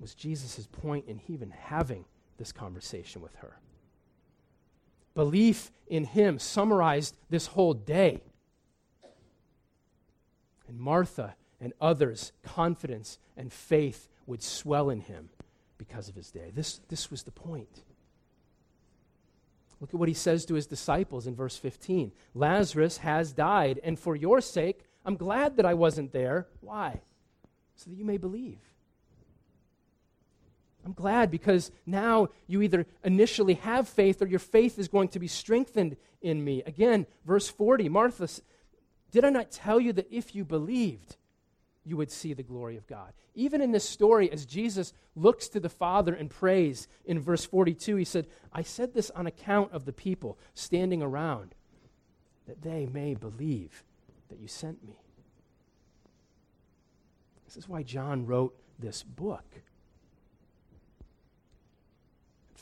was 0.00 0.14
Jesus' 0.14 0.66
point 0.66 1.06
in 1.08 1.20
even 1.26 1.50
having 1.50 2.04
this 2.38 2.52
conversation 2.52 3.20
with 3.20 3.34
her. 3.36 3.58
Belief 5.14 5.72
in 5.88 6.04
him 6.04 6.38
summarized 6.38 7.16
this 7.28 7.48
whole 7.48 7.74
day. 7.74 8.22
And 10.68 10.78
Martha 10.78 11.34
and 11.60 11.72
others' 11.80 12.32
confidence 12.42 13.18
and 13.36 13.52
faith 13.52 14.08
would 14.26 14.42
swell 14.42 14.90
in 14.90 15.00
him 15.00 15.30
because 15.76 16.08
of 16.08 16.14
his 16.14 16.30
day. 16.30 16.52
This, 16.54 16.80
this 16.88 17.10
was 17.10 17.22
the 17.22 17.30
point. 17.30 17.82
Look 19.80 19.90
at 19.90 20.00
what 20.00 20.08
he 20.08 20.14
says 20.14 20.44
to 20.46 20.54
his 20.54 20.66
disciples 20.66 21.26
in 21.26 21.34
verse 21.34 21.56
15 21.56 22.12
Lazarus 22.34 22.98
has 22.98 23.32
died, 23.32 23.80
and 23.82 23.98
for 23.98 24.16
your 24.16 24.40
sake, 24.40 24.84
I'm 25.04 25.16
glad 25.16 25.56
that 25.56 25.66
I 25.66 25.74
wasn't 25.74 26.12
there. 26.12 26.48
Why? 26.60 27.00
So 27.76 27.90
that 27.90 27.96
you 27.96 28.04
may 28.04 28.16
believe. 28.16 28.58
I'm 30.88 30.94
glad 30.94 31.30
because 31.30 31.70
now 31.84 32.28
you 32.46 32.62
either 32.62 32.86
initially 33.04 33.54
have 33.54 33.86
faith 33.86 34.22
or 34.22 34.26
your 34.26 34.38
faith 34.38 34.78
is 34.78 34.88
going 34.88 35.08
to 35.08 35.18
be 35.18 35.28
strengthened 35.28 35.98
in 36.22 36.42
me. 36.42 36.62
Again, 36.64 37.04
verse 37.26 37.46
40 37.46 37.90
Martha, 37.90 38.26
did 39.10 39.22
I 39.22 39.28
not 39.28 39.50
tell 39.50 39.78
you 39.78 39.92
that 39.92 40.08
if 40.10 40.34
you 40.34 40.46
believed, 40.46 41.16
you 41.84 41.98
would 41.98 42.10
see 42.10 42.32
the 42.32 42.42
glory 42.42 42.78
of 42.78 42.86
God. 42.86 43.12
Even 43.34 43.60
in 43.60 43.70
this 43.70 43.86
story, 43.86 44.32
as 44.32 44.46
Jesus 44.46 44.94
looks 45.14 45.48
to 45.48 45.60
the 45.60 45.68
Father 45.68 46.14
and 46.14 46.30
prays 46.30 46.88
in 47.04 47.20
verse 47.20 47.44
42, 47.44 47.96
he 47.96 48.04
said, 48.06 48.26
I 48.50 48.62
said 48.62 48.94
this 48.94 49.10
on 49.10 49.26
account 49.26 49.72
of 49.72 49.84
the 49.84 49.92
people 49.92 50.38
standing 50.54 51.02
around, 51.02 51.54
that 52.46 52.62
they 52.62 52.86
may 52.86 53.14
believe 53.14 53.84
that 54.30 54.40
you 54.40 54.48
sent 54.48 54.82
me. 54.82 54.96
This 57.44 57.58
is 57.58 57.68
why 57.68 57.82
John 57.82 58.24
wrote 58.24 58.58
this 58.78 59.02
book. 59.02 59.44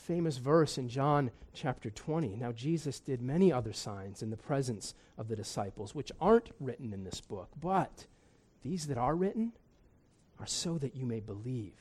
Famous 0.07 0.37
verse 0.37 0.77
in 0.77 0.87
John 0.87 1.31
chapter 1.53 1.89
20. 1.89 2.37
Now, 2.37 2.53
Jesus 2.53 3.01
did 3.01 3.21
many 3.21 3.51
other 3.51 3.73
signs 3.73 4.23
in 4.23 4.29
the 4.29 4.37
presence 4.37 4.93
of 5.17 5.27
the 5.27 5.35
disciples, 5.35 5.93
which 5.93 6.13
aren't 6.21 6.51
written 6.61 6.93
in 6.93 7.03
this 7.03 7.19
book, 7.19 7.49
but 7.59 8.05
these 8.63 8.87
that 8.87 8.97
are 8.97 9.17
written 9.17 9.51
are 10.39 10.47
so 10.47 10.77
that 10.77 10.95
you 10.95 11.05
may 11.05 11.19
believe 11.19 11.73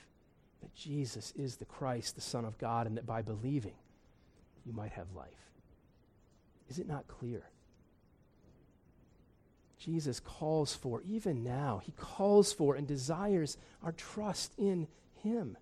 that 0.60 0.74
Jesus 0.74 1.32
is 1.36 1.54
the 1.54 1.66
Christ, 1.66 2.16
the 2.16 2.20
Son 2.20 2.44
of 2.44 2.58
God, 2.58 2.88
and 2.88 2.96
that 2.96 3.06
by 3.06 3.22
believing 3.22 3.76
you 4.64 4.72
might 4.72 4.92
have 4.92 5.14
life. 5.14 5.52
Is 6.68 6.80
it 6.80 6.88
not 6.88 7.06
clear? 7.06 7.44
Jesus 9.78 10.18
calls 10.18 10.74
for, 10.74 11.00
even 11.02 11.44
now, 11.44 11.80
he 11.84 11.92
calls 11.92 12.52
for 12.52 12.74
and 12.74 12.88
desires 12.88 13.56
our 13.84 13.92
trust 13.92 14.52
in 14.58 14.88
him. 15.22 15.56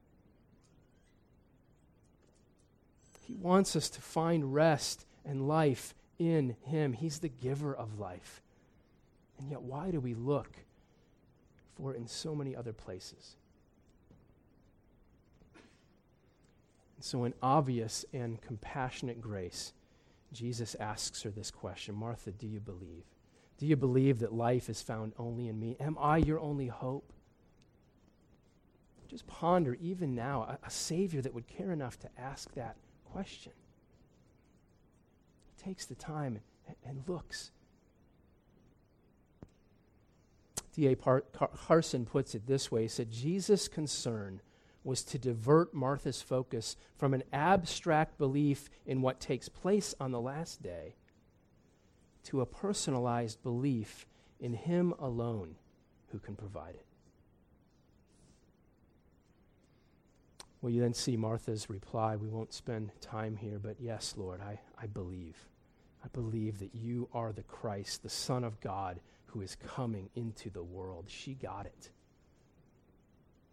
He 3.27 3.35
wants 3.35 3.75
us 3.75 3.89
to 3.91 4.03
find 4.03 4.55
rest 4.55 5.07
and 5.25 5.49
life 5.49 5.95
in 6.19 6.57
him. 6.63 6.93
He's 6.93 7.21
the 7.21 7.29
giver 7.29 7.75
of 7.75 7.99
life. 7.99 8.43
And 9.39 9.51
yet, 9.51 9.63
why 9.63 9.91
do 9.91 9.99
we 9.99 10.15
look 10.15 10.53
for 11.75 11.93
it 11.93 11.97
in 11.97 12.07
so 12.07 12.35
many 12.35 12.55
other 12.55 12.73
places? 12.73 13.37
And 16.97 17.05
so, 17.05 17.25
in 17.25 17.35
obvious 17.43 18.05
and 18.13 18.41
compassionate 18.43 19.21
grace, 19.21 19.73
Jesus 20.33 20.77
asks 20.79 21.23
her 21.23 21.31
this 21.31 21.51
question 21.51 21.95
Martha, 21.95 22.31
do 22.31 22.47
you 22.47 22.61
believe? 22.61 23.05
Do 23.57 23.67
you 23.67 23.77
believe 23.77 24.19
that 24.19 24.35
life 24.35 24.69
is 24.69 24.83
found 24.83 25.15
only 25.19 25.49
in 25.49 25.59
me? 25.59 25.77
Am 25.81 25.97
I 25.99 26.19
your 26.19 26.41
only 26.41 26.67
hope? 26.67 27.11
Just 29.09 29.27
ponder, 29.27 29.79
even 29.81 30.15
now, 30.15 30.43
a, 30.43 30.67
a 30.67 30.71
Savior 30.71 31.23
that 31.23 31.33
would 31.33 31.47
care 31.47 31.73
enough 31.73 31.99
to 32.01 32.09
ask 32.19 32.53
that 32.55 32.77
question. 33.14 33.53
He 35.57 35.64
takes 35.64 35.87
the 35.87 35.94
time 35.94 36.40
and, 36.66 36.77
and 36.85 37.09
looks. 37.09 37.53
D.A. 40.74 40.96
Carson 40.96 42.07
puts 42.07 42.35
it 42.35 42.48
this 42.48 42.72
way 42.72 42.83
He 42.83 42.88
said, 42.88 43.12
Jesus' 43.12 43.68
concern 43.68 44.40
was 44.83 45.05
to 45.05 45.18
divert 45.18 45.72
Martha's 45.72 46.20
focus 46.20 46.77
from 46.96 47.14
an 47.14 47.22
abstract 47.33 48.18
belief 48.18 48.68
in 48.85 49.00
what 49.00 49.20
takes 49.20 49.48
place 49.48 49.94
on 50.00 50.11
the 50.11 50.20
last 50.20 50.61
day 50.61 50.96
to 52.24 52.40
a 52.40 52.46
personalized 52.46 53.42
belief 53.44 54.07
in 54.40 54.55
Him 54.55 54.92
alone 54.98 55.55
who 56.09 56.18
can 56.18 56.35
provide 56.35 56.74
it. 56.74 56.84
Well, 60.64 60.72
you 60.72 60.81
then 60.81 60.94
see 60.94 61.18
Martha's 61.18 61.68
reply. 61.68 62.16
We 62.16 62.31
won't 62.31 62.55
spend 62.55 62.90
time 63.03 63.37
here, 63.37 63.59
but 63.59 63.77
yes, 63.79 64.14
Lord, 64.16 64.40
I, 64.40 64.59
I 64.81 64.87
believe. 64.87 65.37
I 66.03 66.09
believe 66.14 66.59
that 66.61 66.74
you 66.74 67.07
are 67.12 67.33
the 67.33 67.42
Christ, 67.42 68.03
the 68.03 68.09
Son 68.09 68.44
of 68.44 68.59
God, 68.61 68.98
who 69.27 69.42
is 69.42 69.57
coming 69.57 70.09
into 70.14 70.48
the 70.48 70.62
world. 70.62 71.05
She 71.09 71.35
got 71.35 71.66
it. 71.66 71.90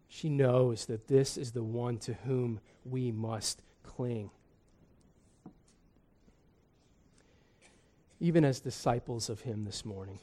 She 0.08 0.30
knows 0.30 0.86
that 0.86 1.06
this 1.06 1.36
is 1.36 1.52
the 1.52 1.62
one 1.62 1.98
to 1.98 2.14
whom 2.14 2.60
we 2.82 3.12
must 3.12 3.60
cling. 3.82 4.30
Even 8.20 8.42
as 8.42 8.58
disciples 8.58 9.28
of 9.28 9.42
Him 9.42 9.66
this 9.66 9.84
morning, 9.84 10.20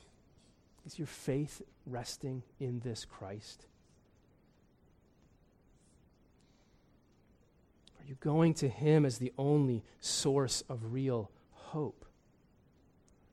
is 0.88 0.98
your 0.98 1.06
faith 1.06 1.62
resting 1.86 2.42
in 2.60 2.80
this 2.80 3.06
Christ? 3.06 3.68
You 8.10 8.16
going 8.20 8.56
to 8.56 8.68
Him 8.68 9.06
as 9.06 9.20
the 9.20 9.32
only 9.38 9.84
source 10.00 10.64
of 10.68 10.92
real 10.92 11.30
hope? 11.52 12.06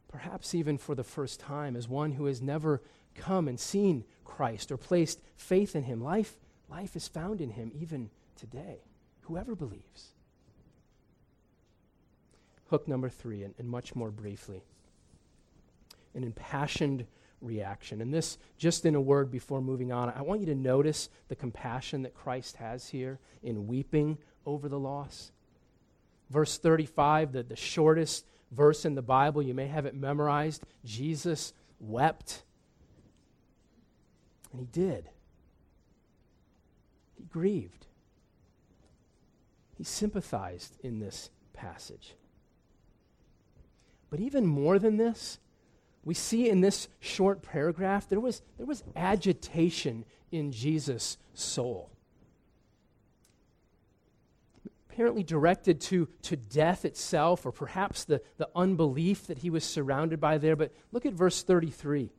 Perhaps 0.08 0.54
even 0.54 0.76
for 0.76 0.94
the 0.94 1.02
first 1.02 1.40
time, 1.40 1.76
as 1.76 1.88
one 1.88 2.12
who 2.12 2.26
has 2.26 2.42
never 2.42 2.82
come 3.14 3.48
and 3.48 3.58
seen 3.58 4.04
Christ 4.24 4.70
or 4.70 4.76
placed 4.76 5.20
faith 5.34 5.74
in 5.74 5.84
Him. 5.84 6.02
Life, 6.02 6.36
life 6.68 6.94
is 6.94 7.08
found 7.08 7.40
in 7.40 7.50
Him 7.50 7.72
even 7.74 8.10
today. 8.36 8.80
Whoever 9.22 9.54
believes. 9.54 10.12
Hook 12.68 12.86
number 12.86 13.08
three, 13.08 13.42
and, 13.42 13.54
and 13.58 13.68
much 13.68 13.94
more 13.94 14.10
briefly 14.10 14.62
an 16.14 16.24
impassioned 16.24 17.06
reaction. 17.46 18.00
And 18.00 18.12
this, 18.12 18.38
just 18.58 18.84
in 18.84 18.94
a 18.94 19.00
word 19.00 19.30
before 19.30 19.62
moving 19.62 19.92
on, 19.92 20.12
I 20.14 20.22
want 20.22 20.40
you 20.40 20.46
to 20.46 20.54
notice 20.54 21.08
the 21.28 21.36
compassion 21.36 22.02
that 22.02 22.14
Christ 22.14 22.56
has 22.56 22.88
here 22.88 23.18
in 23.42 23.66
weeping 23.66 24.18
over 24.44 24.68
the 24.68 24.78
loss. 24.78 25.32
Verse 26.30 26.58
35, 26.58 27.32
the, 27.32 27.42
the 27.42 27.56
shortest 27.56 28.26
verse 28.50 28.84
in 28.84 28.94
the 28.94 29.02
Bible, 29.02 29.42
you 29.42 29.54
may 29.54 29.68
have 29.68 29.86
it 29.86 29.94
memorized. 29.94 30.64
Jesus 30.84 31.52
wept. 31.80 32.42
And 34.52 34.60
he 34.60 34.66
did. 34.66 35.08
He 37.16 37.24
grieved. 37.24 37.86
He 39.76 39.84
sympathized 39.84 40.76
in 40.82 41.00
this 41.00 41.30
passage. 41.52 42.14
But 44.10 44.20
even 44.20 44.46
more 44.46 44.78
than 44.78 44.96
this, 44.96 45.38
we 46.06 46.14
see 46.14 46.48
in 46.48 46.62
this 46.62 46.88
short 47.00 47.42
paragraph 47.42 48.08
there 48.08 48.20
was, 48.20 48.40
there 48.56 48.64
was 48.64 48.82
agitation 48.94 50.06
in 50.32 50.52
Jesus' 50.52 51.18
soul 51.34 51.90
apparently 54.96 55.22
directed 55.22 55.78
to, 55.78 56.08
to 56.22 56.36
death 56.36 56.86
itself, 56.86 57.44
or 57.44 57.52
perhaps 57.52 58.04
the, 58.04 58.22
the 58.38 58.48
unbelief 58.56 59.26
that 59.26 59.36
he 59.36 59.50
was 59.50 59.62
surrounded 59.62 60.18
by 60.18 60.38
there. 60.38 60.56
But 60.56 60.72
look 60.90 61.04
at 61.04 61.12
verse 61.12 61.42
33. 61.42 62.10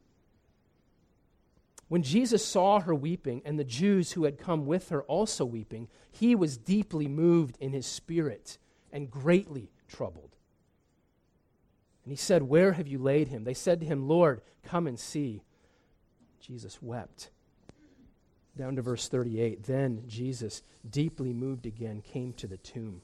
When 1.87 2.03
Jesus 2.03 2.45
saw 2.45 2.79
her 2.81 2.93
weeping, 2.93 3.41
and 3.45 3.57
the 3.57 3.63
Jews 3.63 4.11
who 4.11 4.25
had 4.25 4.37
come 4.37 4.67
with 4.67 4.89
her 4.89 5.01
also 5.01 5.43
weeping, 5.43 5.87
he 6.11 6.35
was 6.35 6.55
deeply 6.55 7.07
moved 7.07 7.57
in 7.59 7.73
his 7.73 7.87
spirit 7.87 8.59
and 8.93 9.09
greatly 9.09 9.71
troubled. 9.87 10.36
And 12.07 12.11
he 12.13 12.15
said, 12.15 12.43
Where 12.43 12.71
have 12.71 12.87
you 12.87 12.99
laid 12.99 13.27
him? 13.27 13.43
They 13.43 13.53
said 13.53 13.81
to 13.81 13.85
him, 13.85 14.07
Lord, 14.07 14.39
come 14.63 14.87
and 14.87 14.97
see. 14.97 15.43
Jesus 16.39 16.81
wept. 16.81 17.31
Down 18.57 18.77
to 18.77 18.81
verse 18.81 19.09
38. 19.09 19.65
Then 19.65 20.03
Jesus, 20.07 20.63
deeply 20.89 21.33
moved 21.33 21.65
again, 21.65 22.01
came 22.01 22.31
to 22.35 22.47
the 22.47 22.55
tomb. 22.55 23.01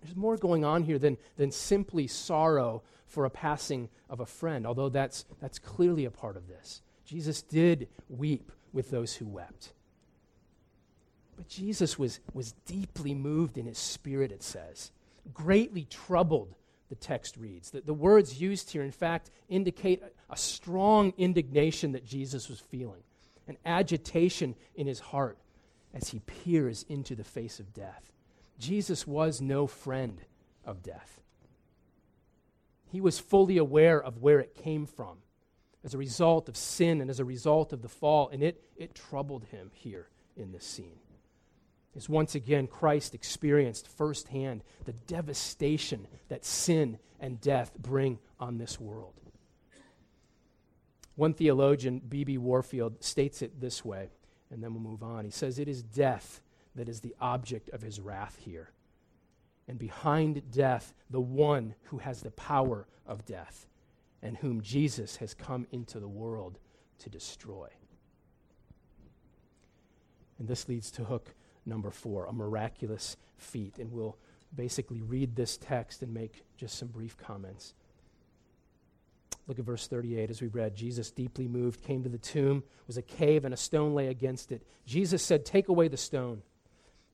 There's 0.00 0.16
more 0.16 0.38
going 0.38 0.64
on 0.64 0.84
here 0.84 0.98
than, 0.98 1.18
than 1.36 1.50
simply 1.50 2.06
sorrow 2.06 2.82
for 3.06 3.26
a 3.26 3.30
passing 3.30 3.90
of 4.08 4.20
a 4.20 4.26
friend, 4.26 4.66
although 4.66 4.88
that's, 4.88 5.26
that's 5.38 5.58
clearly 5.58 6.06
a 6.06 6.10
part 6.10 6.38
of 6.38 6.48
this. 6.48 6.80
Jesus 7.04 7.42
did 7.42 7.88
weep 8.08 8.50
with 8.72 8.88
those 8.88 9.12
who 9.12 9.26
wept. 9.26 9.74
But 11.36 11.48
Jesus 11.48 11.98
was, 11.98 12.18
was 12.32 12.52
deeply 12.64 13.14
moved 13.14 13.58
in 13.58 13.66
his 13.66 13.76
spirit, 13.76 14.32
it 14.32 14.42
says, 14.42 14.90
greatly 15.34 15.84
troubled, 15.84 16.54
the 16.88 16.94
text 16.94 17.36
reads. 17.36 17.70
The, 17.70 17.80
the 17.80 17.94
words 17.94 18.40
used 18.40 18.70
here, 18.70 18.82
in 18.82 18.92
fact, 18.92 19.30
indicate 19.48 20.02
a, 20.02 20.32
a 20.32 20.36
strong 20.36 21.12
indignation 21.16 21.92
that 21.92 22.04
Jesus 22.04 22.48
was 22.48 22.60
feeling 22.60 23.02
an 23.48 23.56
agitation 23.64 24.54
in 24.74 24.86
his 24.86 24.98
heart 24.98 25.38
as 25.94 26.08
he 26.08 26.18
peers 26.18 26.84
into 26.88 27.14
the 27.14 27.24
face 27.24 27.60
of 27.60 27.72
death. 27.72 28.12
Jesus 28.58 29.06
was 29.06 29.40
no 29.40 29.66
friend 29.66 30.20
of 30.64 30.82
death. 30.82 31.20
He 32.90 33.00
was 33.00 33.18
fully 33.18 33.56
aware 33.58 34.02
of 34.02 34.18
where 34.18 34.40
it 34.40 34.54
came 34.54 34.86
from 34.86 35.18
as 35.84 35.94
a 35.94 35.98
result 35.98 36.48
of 36.48 36.56
sin 36.56 37.00
and 37.00 37.10
as 37.10 37.20
a 37.20 37.24
result 37.24 37.72
of 37.72 37.82
the 37.82 37.88
fall, 37.88 38.28
and 38.30 38.42
it, 38.42 38.62
it 38.76 38.94
troubled 38.94 39.44
him 39.44 39.70
here 39.74 40.08
in 40.36 40.52
this 40.52 40.64
scene. 40.64 40.98
As 41.96 42.08
once 42.08 42.34
again 42.34 42.66
Christ 42.66 43.14
experienced 43.14 43.88
firsthand 43.88 44.62
the 44.84 44.92
devastation 44.92 46.06
that 46.28 46.44
sin 46.44 46.98
and 47.18 47.40
death 47.40 47.72
bring 47.78 48.18
on 48.38 48.58
this 48.58 48.78
world. 48.78 49.14
One 51.14 51.32
theologian, 51.32 52.00
B.B. 52.06 52.36
Warfield, 52.36 53.02
states 53.02 53.40
it 53.40 53.58
this 53.58 53.82
way, 53.82 54.10
and 54.50 54.62
then 54.62 54.74
we'll 54.74 54.82
move 54.82 55.02
on. 55.02 55.24
He 55.24 55.30
says, 55.30 55.58
It 55.58 55.68
is 55.68 55.82
death 55.82 56.42
that 56.74 56.90
is 56.90 57.00
the 57.00 57.16
object 57.18 57.70
of 57.70 57.80
his 57.80 57.98
wrath 57.98 58.36
here. 58.38 58.70
And 59.66 59.78
behind 59.78 60.50
death, 60.52 60.92
the 61.08 61.20
one 61.20 61.74
who 61.84 61.98
has 61.98 62.20
the 62.20 62.30
power 62.32 62.86
of 63.06 63.24
death, 63.24 63.66
and 64.22 64.36
whom 64.36 64.60
Jesus 64.60 65.16
has 65.16 65.32
come 65.32 65.66
into 65.72 65.98
the 65.98 66.08
world 66.08 66.58
to 66.98 67.08
destroy. 67.08 67.68
And 70.38 70.46
this 70.46 70.68
leads 70.68 70.90
to 70.92 71.04
hook 71.04 71.34
number 71.66 71.90
four 71.90 72.26
a 72.26 72.32
miraculous 72.32 73.16
feat. 73.36 73.78
And 73.78 73.92
we'll 73.92 74.16
basically 74.54 75.02
read 75.02 75.36
this 75.36 75.56
text 75.56 76.02
and 76.02 76.14
make 76.14 76.44
just 76.56 76.78
some 76.78 76.88
brief 76.88 77.16
comments. 77.18 77.74
Look 79.46 79.58
at 79.58 79.64
verse 79.64 79.86
38 79.86 80.30
as 80.30 80.42
we 80.42 80.48
read. 80.48 80.74
Jesus, 80.74 81.10
deeply 81.10 81.46
moved, 81.46 81.82
came 81.82 82.02
to 82.02 82.08
the 82.08 82.18
tomb. 82.18 82.58
It 82.58 82.86
was 82.86 82.96
a 82.96 83.02
cave, 83.02 83.44
and 83.44 83.54
a 83.54 83.56
stone 83.56 83.94
lay 83.94 84.08
against 84.08 84.50
it. 84.50 84.66
Jesus 84.86 85.22
said, 85.22 85.44
Take 85.44 85.68
away 85.68 85.88
the 85.88 85.96
stone. 85.96 86.42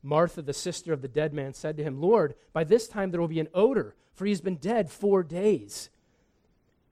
Martha, 0.02 0.42
the 0.42 0.52
sister 0.52 0.92
of 0.92 1.02
the 1.02 1.08
dead 1.08 1.32
man, 1.32 1.52
said 1.52 1.76
to 1.76 1.84
him, 1.84 2.00
Lord, 2.00 2.34
by 2.52 2.64
this 2.64 2.88
time 2.88 3.10
there 3.10 3.20
will 3.20 3.28
be 3.28 3.40
an 3.40 3.48
odor, 3.54 3.94
for 4.14 4.24
he 4.24 4.32
has 4.32 4.40
been 4.40 4.56
dead 4.56 4.90
four 4.90 5.22
days. 5.22 5.90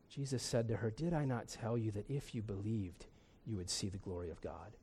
Jesus 0.09 0.43
said 0.43 0.69
to 0.69 0.77
her, 0.77 0.91
Did 0.91 1.15
I 1.15 1.25
not 1.25 1.49
tell 1.49 1.79
you 1.79 1.91
that 1.93 2.11
if 2.11 2.35
you 2.35 2.43
believed, 2.43 3.07
you 3.47 3.57
would 3.57 3.71
see 3.71 3.89
the 3.89 3.99
glory 3.99 4.31
of 4.31 4.41
God? 4.41 4.77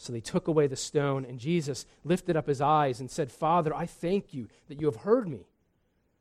So 0.00 0.14
they 0.14 0.22
took 0.22 0.48
away 0.48 0.66
the 0.66 0.76
stone, 0.76 1.26
and 1.26 1.38
Jesus 1.38 1.84
lifted 2.04 2.34
up 2.34 2.46
his 2.46 2.62
eyes 2.62 3.00
and 3.00 3.10
said, 3.10 3.30
Father, 3.30 3.76
I 3.76 3.84
thank 3.84 4.32
you 4.32 4.48
that 4.68 4.80
you 4.80 4.86
have 4.86 5.02
heard 5.02 5.28
me. 5.28 5.46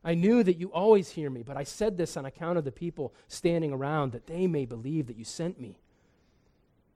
I 0.03 0.15
knew 0.15 0.43
that 0.43 0.57
you 0.57 0.67
always 0.73 1.11
hear 1.11 1.29
me, 1.29 1.43
but 1.43 1.55
I 1.55 1.63
said 1.63 1.95
this 1.95 2.17
on 2.17 2.25
account 2.25 2.57
of 2.57 2.65
the 2.65 2.73
people 2.73 3.13
standing 3.29 3.71
around, 3.71 4.11
that 4.11 4.27
they 4.27 4.47
may 4.47 4.65
believe 4.65 5.07
that 5.07 5.15
you 5.15 5.23
sent 5.23 5.61
me. 5.61 5.79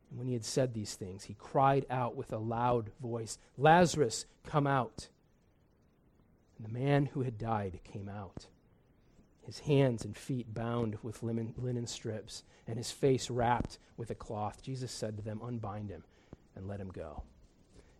And 0.10 0.20
when 0.20 0.28
he 0.28 0.34
had 0.34 0.44
said 0.44 0.74
these 0.74 0.96
things, 0.96 1.24
he 1.24 1.36
cried 1.36 1.86
out 1.90 2.18
with 2.18 2.34
a 2.34 2.38
loud 2.38 2.92
voice, 3.02 3.38
Lazarus, 3.58 4.26
come 4.46 4.68
out. 4.68 5.08
And 6.58 6.68
the 6.68 6.80
man 6.80 7.06
who 7.06 7.22
had 7.22 7.38
died 7.38 7.80
came 7.86 8.10
out, 8.10 8.48
his 9.44 9.60
hands 9.60 10.04
and 10.04 10.18
feet 10.18 10.54
bound 10.54 10.98
with 11.02 11.24
linen, 11.24 11.54
linen 11.58 11.88
strips, 11.88 12.44
and 12.68 12.78
his 12.78 12.92
face 12.92 13.30
wrapped 13.30 13.80
with 13.96 14.10
a 14.10 14.16
cloth. 14.16 14.62
Jesus 14.62 14.92
said 14.92 15.16
to 15.16 15.24
them, 15.24 15.40
Unbind 15.42 15.90
him 15.90 16.04
and 16.56 16.68
let 16.68 16.80
him 16.80 16.90
go. 16.90 17.24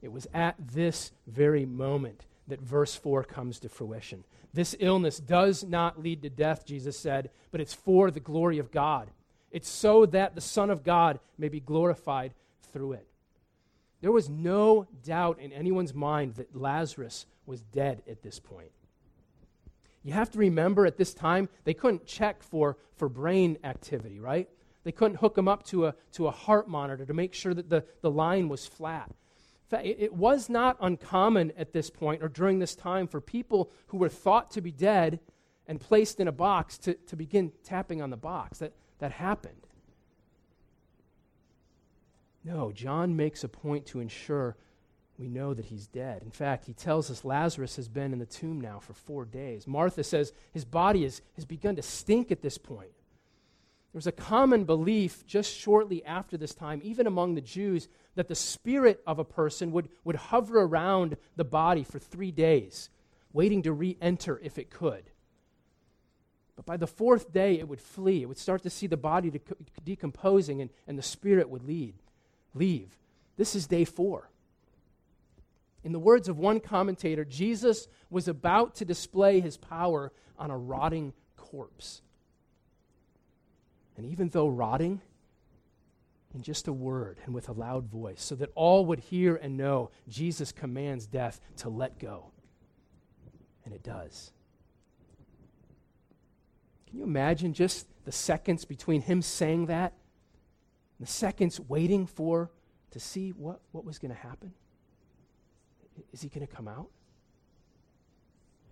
It 0.02 0.12
was 0.12 0.28
at 0.34 0.56
this 0.60 1.12
very 1.28 1.66
moment 1.66 2.26
that 2.48 2.62
verse 2.62 2.96
4 2.96 3.24
comes 3.24 3.60
to 3.60 3.70
fruition. 3.70 4.24
This 4.54 4.76
illness 4.80 5.18
does 5.20 5.64
not 5.64 6.02
lead 6.02 6.22
to 6.24 6.30
death, 6.30 6.66
Jesus 6.66 7.00
said, 7.00 7.30
but 7.52 7.62
it's 7.62 7.74
for 7.74 8.12
the 8.12 8.20
glory 8.20 8.60
of 8.60 8.72
God. 8.72 9.10
It's 9.50 9.70
so 9.70 10.06
that 10.08 10.36
the 10.36 10.42
Son 10.42 10.70
of 10.70 10.84
God 10.84 11.20
may 11.38 11.48
be 11.48 11.60
glorified 11.60 12.34
through 12.72 12.94
it. 12.94 13.08
There 14.02 14.12
was 14.12 14.30
no 14.30 14.88
doubt 15.04 15.40
in 15.40 15.54
anyone's 15.54 15.94
mind 15.94 16.36
that 16.36 16.56
Lazarus 16.56 17.26
was 17.46 17.62
dead 17.62 18.04
at 18.10 18.22
this 18.22 18.40
point. 18.40 18.72
You 20.04 20.12
have 20.12 20.32
to 20.32 20.40
remember 20.40 20.86
at 20.86 20.98
this 20.98 21.14
time, 21.14 21.48
they 21.64 21.74
couldn't 21.74 22.06
check 22.06 22.44
for, 22.44 22.78
for 22.98 23.08
brain 23.08 23.58
activity, 23.64 24.20
right? 24.20 24.50
They 24.84 24.92
couldn't 24.92 25.18
hook 25.18 25.38
him 25.38 25.48
up 25.48 25.64
to 25.68 25.88
a, 25.88 25.96
to 26.14 26.28
a 26.28 26.32
heart 26.32 26.68
monitor 26.68 27.06
to 27.06 27.14
make 27.14 27.34
sure 27.34 27.54
that 27.54 27.70
the, 27.70 27.86
the 28.02 28.12
line 28.12 28.50
was 28.50 28.66
flat. 28.66 29.12
Fact, 29.74 29.86
it, 29.88 29.98
it 30.00 30.14
was 30.14 30.50
not 30.50 30.78
uncommon 30.80 31.52
at 31.58 31.74
this 31.74 31.90
point 31.90 32.22
or 32.22 32.30
during 32.30 32.60
this 32.60 32.76
time 32.76 33.08
for 33.08 33.20
people 33.20 33.72
who 33.88 33.98
were 33.98 34.10
thought 34.10 34.52
to 34.52 34.62
be 34.62 34.72
dead 34.72 35.20
and 35.68 35.80
placed 35.82 36.20
in 36.20 36.28
a 36.28 36.32
box 36.32 36.78
to, 36.78 36.94
to 36.94 37.16
begin 37.16 37.52
tapping 37.64 38.02
on 38.02 38.12
the 38.12 38.18
box. 38.18 38.60
That, 38.60 38.74
that 39.00 39.14
happened. 39.14 39.56
No, 42.44 42.72
John 42.72 43.16
makes 43.16 43.44
a 43.44 43.48
point 43.48 43.86
to 43.88 44.00
ensure 44.00 44.58
we 45.18 45.28
know 45.28 45.54
that 45.54 45.66
he's 45.66 45.88
dead. 45.88 46.22
In 46.24 46.32
fact, 46.32 46.66
he 46.66 46.74
tells 46.74 47.10
us 47.10 47.24
Lazarus 47.24 47.76
has 47.78 47.88
been 47.88 48.14
in 48.14 48.20
the 48.20 48.26
tomb 48.26 48.60
now 48.60 48.80
for 48.80 48.94
four 48.94 49.26
days. 49.26 49.66
Martha 49.66 50.04
says 50.04 50.34
his 50.52 50.66
body 50.66 51.04
is, 51.04 51.22
has 51.36 51.46
begun 51.46 51.78
to 51.78 51.82
stink 51.82 52.32
at 52.32 52.42
this 52.42 52.58
point. 52.58 52.92
There 53.94 54.00
was 54.00 54.08
a 54.08 54.12
common 54.12 54.64
belief 54.64 55.24
just 55.28 55.56
shortly 55.56 56.04
after 56.04 56.36
this 56.36 56.56
time, 56.56 56.82
even 56.84 57.06
among 57.06 57.36
the 57.36 57.42
Jews, 57.42 57.88
that 58.16 58.28
the 58.28 58.34
spirit 58.34 59.04
of 59.06 59.20
a 59.20 59.24
person 59.24 59.72
would, 59.72 59.88
would 60.04 60.16
hover 60.16 60.60
around 60.60 61.16
the 61.36 61.44
body 61.44 61.84
for 61.84 62.00
three 62.00 62.32
days, 62.32 62.90
waiting 63.34 63.62
to 63.62 63.72
re 63.72 63.96
enter 64.02 64.40
if 64.42 64.58
it 64.58 64.72
could. 64.72 65.04
But 66.56 66.66
by 66.66 66.78
the 66.78 66.88
fourth 66.88 67.32
day, 67.32 67.60
it 67.60 67.68
would 67.68 67.80
flee. 67.80 68.24
It 68.24 68.26
would 68.26 68.40
start 68.40 68.64
to 68.64 68.72
see 68.72 68.88
the 68.88 68.98
body 68.98 69.30
de- 69.30 69.40
decomposing, 69.84 70.60
and, 70.62 70.72
and 70.88 70.98
the 70.98 71.04
spirit 71.04 71.48
would 71.50 71.64
lead, 71.64 71.94
leave. 72.56 72.98
This 73.38 73.56
is 73.56 73.68
day 73.68 73.86
four. 73.86 74.28
In 75.84 75.92
the 75.92 76.00
words 76.00 76.28
of 76.28 76.40
one 76.40 76.60
commentator, 76.60 77.26
Jesus 77.26 77.88
was 78.10 78.28
about 78.28 78.74
to 78.76 78.86
display 78.86 79.40
his 79.40 79.56
power 79.56 80.12
on 80.40 80.50
a 80.50 80.58
rotting 80.58 81.14
corpse. 81.38 82.02
And 83.98 84.06
even 84.06 84.30
though 84.30 84.48
rotting, 84.48 85.02
in 86.34 86.42
just 86.42 86.68
a 86.68 86.74
word 86.74 87.20
and 87.26 87.34
with 87.34 87.48
a 87.48 87.52
loud 87.52 87.86
voice, 87.86 88.22
so 88.22 88.36
that 88.36 88.50
all 88.56 88.86
would 88.88 89.00
hear 89.00 89.36
and 89.36 89.56
know, 89.56 89.92
Jesus 90.08 90.52
commands 90.52 91.06
death 91.06 91.40
to 91.58 91.70
let 91.70 92.00
go. 92.00 92.32
And 93.66 93.74
it 93.74 93.84
does. 93.84 94.32
Can 96.88 96.98
you 96.98 97.04
imagine 97.04 97.54
just 97.54 97.88
the 98.06 98.12
seconds 98.12 98.66
between 98.66 99.02
him 99.02 99.22
saying 99.22 99.68
that 99.68 99.94
and 100.98 101.08
the 101.08 101.12
seconds 101.12 101.60
waiting 101.60 102.06
for 102.06 102.52
to 102.92 103.00
see 103.00 103.32
what, 103.32 103.60
what 103.72 103.86
was 103.86 104.00
going 104.00 104.14
to 104.14 104.20
happen? 104.20 104.54
Is 106.12 106.22
he 106.22 106.30
going 106.30 106.46
to 106.46 106.54
come 106.54 106.68
out? 106.68 106.90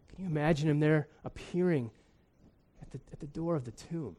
Can 0.09 0.25
you 0.25 0.29
imagine 0.29 0.69
him 0.69 0.79
there 0.79 1.07
appearing 1.23 1.91
at 2.81 2.91
the, 2.91 2.99
at 3.11 3.19
the 3.19 3.27
door 3.27 3.55
of 3.55 3.65
the 3.65 3.71
tomb? 3.71 4.15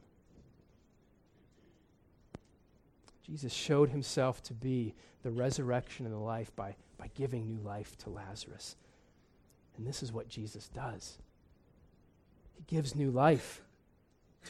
Jesus 3.32 3.54
showed 3.54 3.88
himself 3.88 4.42
to 4.42 4.52
be 4.52 4.94
the 5.22 5.30
resurrection 5.30 6.04
and 6.04 6.14
the 6.14 6.18
life 6.18 6.54
by, 6.54 6.76
by 6.98 7.08
giving 7.14 7.46
new 7.46 7.62
life 7.62 7.96
to 7.96 8.10
Lazarus. 8.10 8.76
And 9.74 9.86
this 9.86 10.02
is 10.02 10.12
what 10.12 10.28
Jesus 10.28 10.68
does 10.68 11.16
He 12.54 12.62
gives 12.66 12.94
new 12.94 13.10
life 13.10 13.62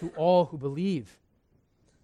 to 0.01 0.09
all 0.17 0.47
who 0.47 0.59
believe. 0.59 1.17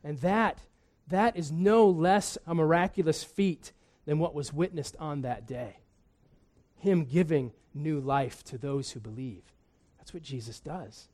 And 0.05 0.21
that, 0.21 0.61
that 1.09 1.37
is 1.37 1.51
no 1.51 1.91
less 1.91 2.39
a 2.47 2.55
miraculous 2.55 3.25
feat 3.25 3.73
than 4.07 4.21
what 4.21 4.33
was 4.33 4.53
witnessed 4.53 4.95
on 5.01 5.23
that 5.23 5.49
day. 5.49 5.79
Him 6.77 7.07
giving 7.07 7.51
new 7.75 7.99
life 7.99 8.45
to 8.45 8.57
those 8.57 8.93
who 8.93 9.01
believe. 9.01 9.43
That's 9.99 10.15
what 10.15 10.23
Jesus 10.23 10.61
does. 10.61 11.09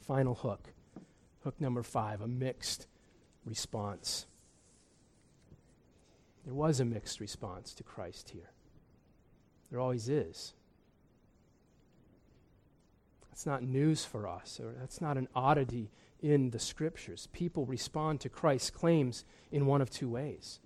Final 0.00 0.34
hook. 0.34 0.74
Hook 1.44 1.60
number 1.60 1.82
five 1.82 2.20
a 2.20 2.26
mixed 2.26 2.86
response. 3.44 4.26
There 6.44 6.54
was 6.54 6.80
a 6.80 6.84
mixed 6.84 7.20
response 7.20 7.72
to 7.74 7.82
Christ 7.82 8.30
here. 8.30 8.50
There 9.70 9.80
always 9.80 10.08
is. 10.08 10.54
That's 13.28 13.46
not 13.46 13.62
news 13.62 14.04
for 14.04 14.28
us, 14.28 14.60
or 14.60 14.72
that's 14.78 15.00
not 15.00 15.18
an 15.18 15.28
oddity 15.34 15.90
in 16.22 16.50
the 16.50 16.58
scriptures. 16.58 17.28
People 17.32 17.66
respond 17.66 18.20
to 18.20 18.28
Christ's 18.28 18.70
claims 18.70 19.24
in 19.50 19.66
one 19.66 19.82
of 19.82 19.90
two 19.90 20.08
ways. 20.08 20.60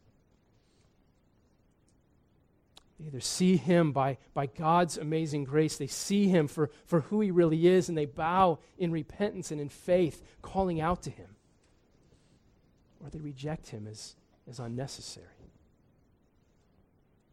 They 2.98 3.06
either 3.06 3.20
see 3.20 3.56
him 3.56 3.92
by, 3.92 4.18
by 4.34 4.46
God's 4.46 4.96
amazing 4.98 5.44
grace, 5.44 5.76
they 5.76 5.86
see 5.86 6.28
him 6.28 6.48
for, 6.48 6.70
for 6.84 7.02
who 7.02 7.20
he 7.20 7.30
really 7.30 7.66
is, 7.68 7.88
and 7.88 7.96
they 7.96 8.06
bow 8.06 8.58
in 8.76 8.90
repentance 8.90 9.50
and 9.50 9.60
in 9.60 9.68
faith, 9.68 10.22
calling 10.42 10.80
out 10.80 11.02
to 11.02 11.10
him. 11.10 11.36
Or 13.02 13.10
they 13.10 13.20
reject 13.20 13.68
him 13.68 13.86
as, 13.86 14.16
as 14.48 14.58
unnecessary. 14.58 15.26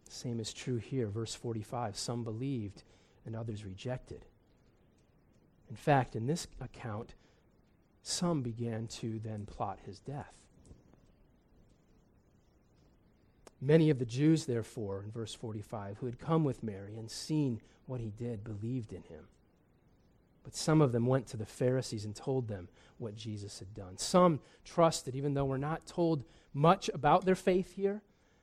The 0.06 0.12
same 0.12 0.39
is 0.39 0.54
true 0.54 0.78
here. 0.78 1.08
Verse 1.08 1.34
45 1.34 1.97
some 1.97 2.23
believed 2.23 2.84
and 3.25 3.36
others 3.36 3.65
rejected. 3.65 4.23
In 5.69 5.75
fact, 5.75 6.15
in 6.15 6.28
this 6.28 6.47
account, 6.62 7.15
some 8.04 8.43
began 8.43 8.86
to 8.88 9.19
then 9.23 9.47
plot 9.47 9.80
his 9.84 9.99
death. 9.99 10.34
Many 13.61 13.89
of 13.89 13.99
the 13.99 14.05
Jews, 14.05 14.45
therefore, 14.45 15.03
in 15.03 15.11
verse 15.11 15.33
45, 15.33 15.97
who 15.97 16.05
had 16.05 16.19
come 16.19 16.43
with 16.43 16.63
Mary 16.63 16.97
and 16.97 17.10
seen 17.10 17.62
what 17.85 18.01
he 18.01 18.12
did, 18.12 18.43
believed 18.43 18.91
in 18.91 19.03
him. 19.03 19.27
But 20.43 20.56
some 20.56 20.81
of 20.81 20.91
them 20.91 21.08
went 21.08 21.27
to 21.27 21.37
the 21.37 21.45
Pharisees 21.45 22.06
and 22.06 22.15
told 22.15 22.47
them 22.47 22.67
what 22.97 23.15
Jesus 23.15 23.60
had 23.60 23.73
done. 23.73 23.97
Some 23.97 24.39
trusted, 24.63 25.15
even 25.15 25.33
though 25.33 25.45
we're 25.45 25.58
not 25.58 25.87
told 25.87 26.23
much 26.53 26.89
about 26.93 27.25
their 27.25 27.35
faith 27.35 27.73
here, 27.75 28.01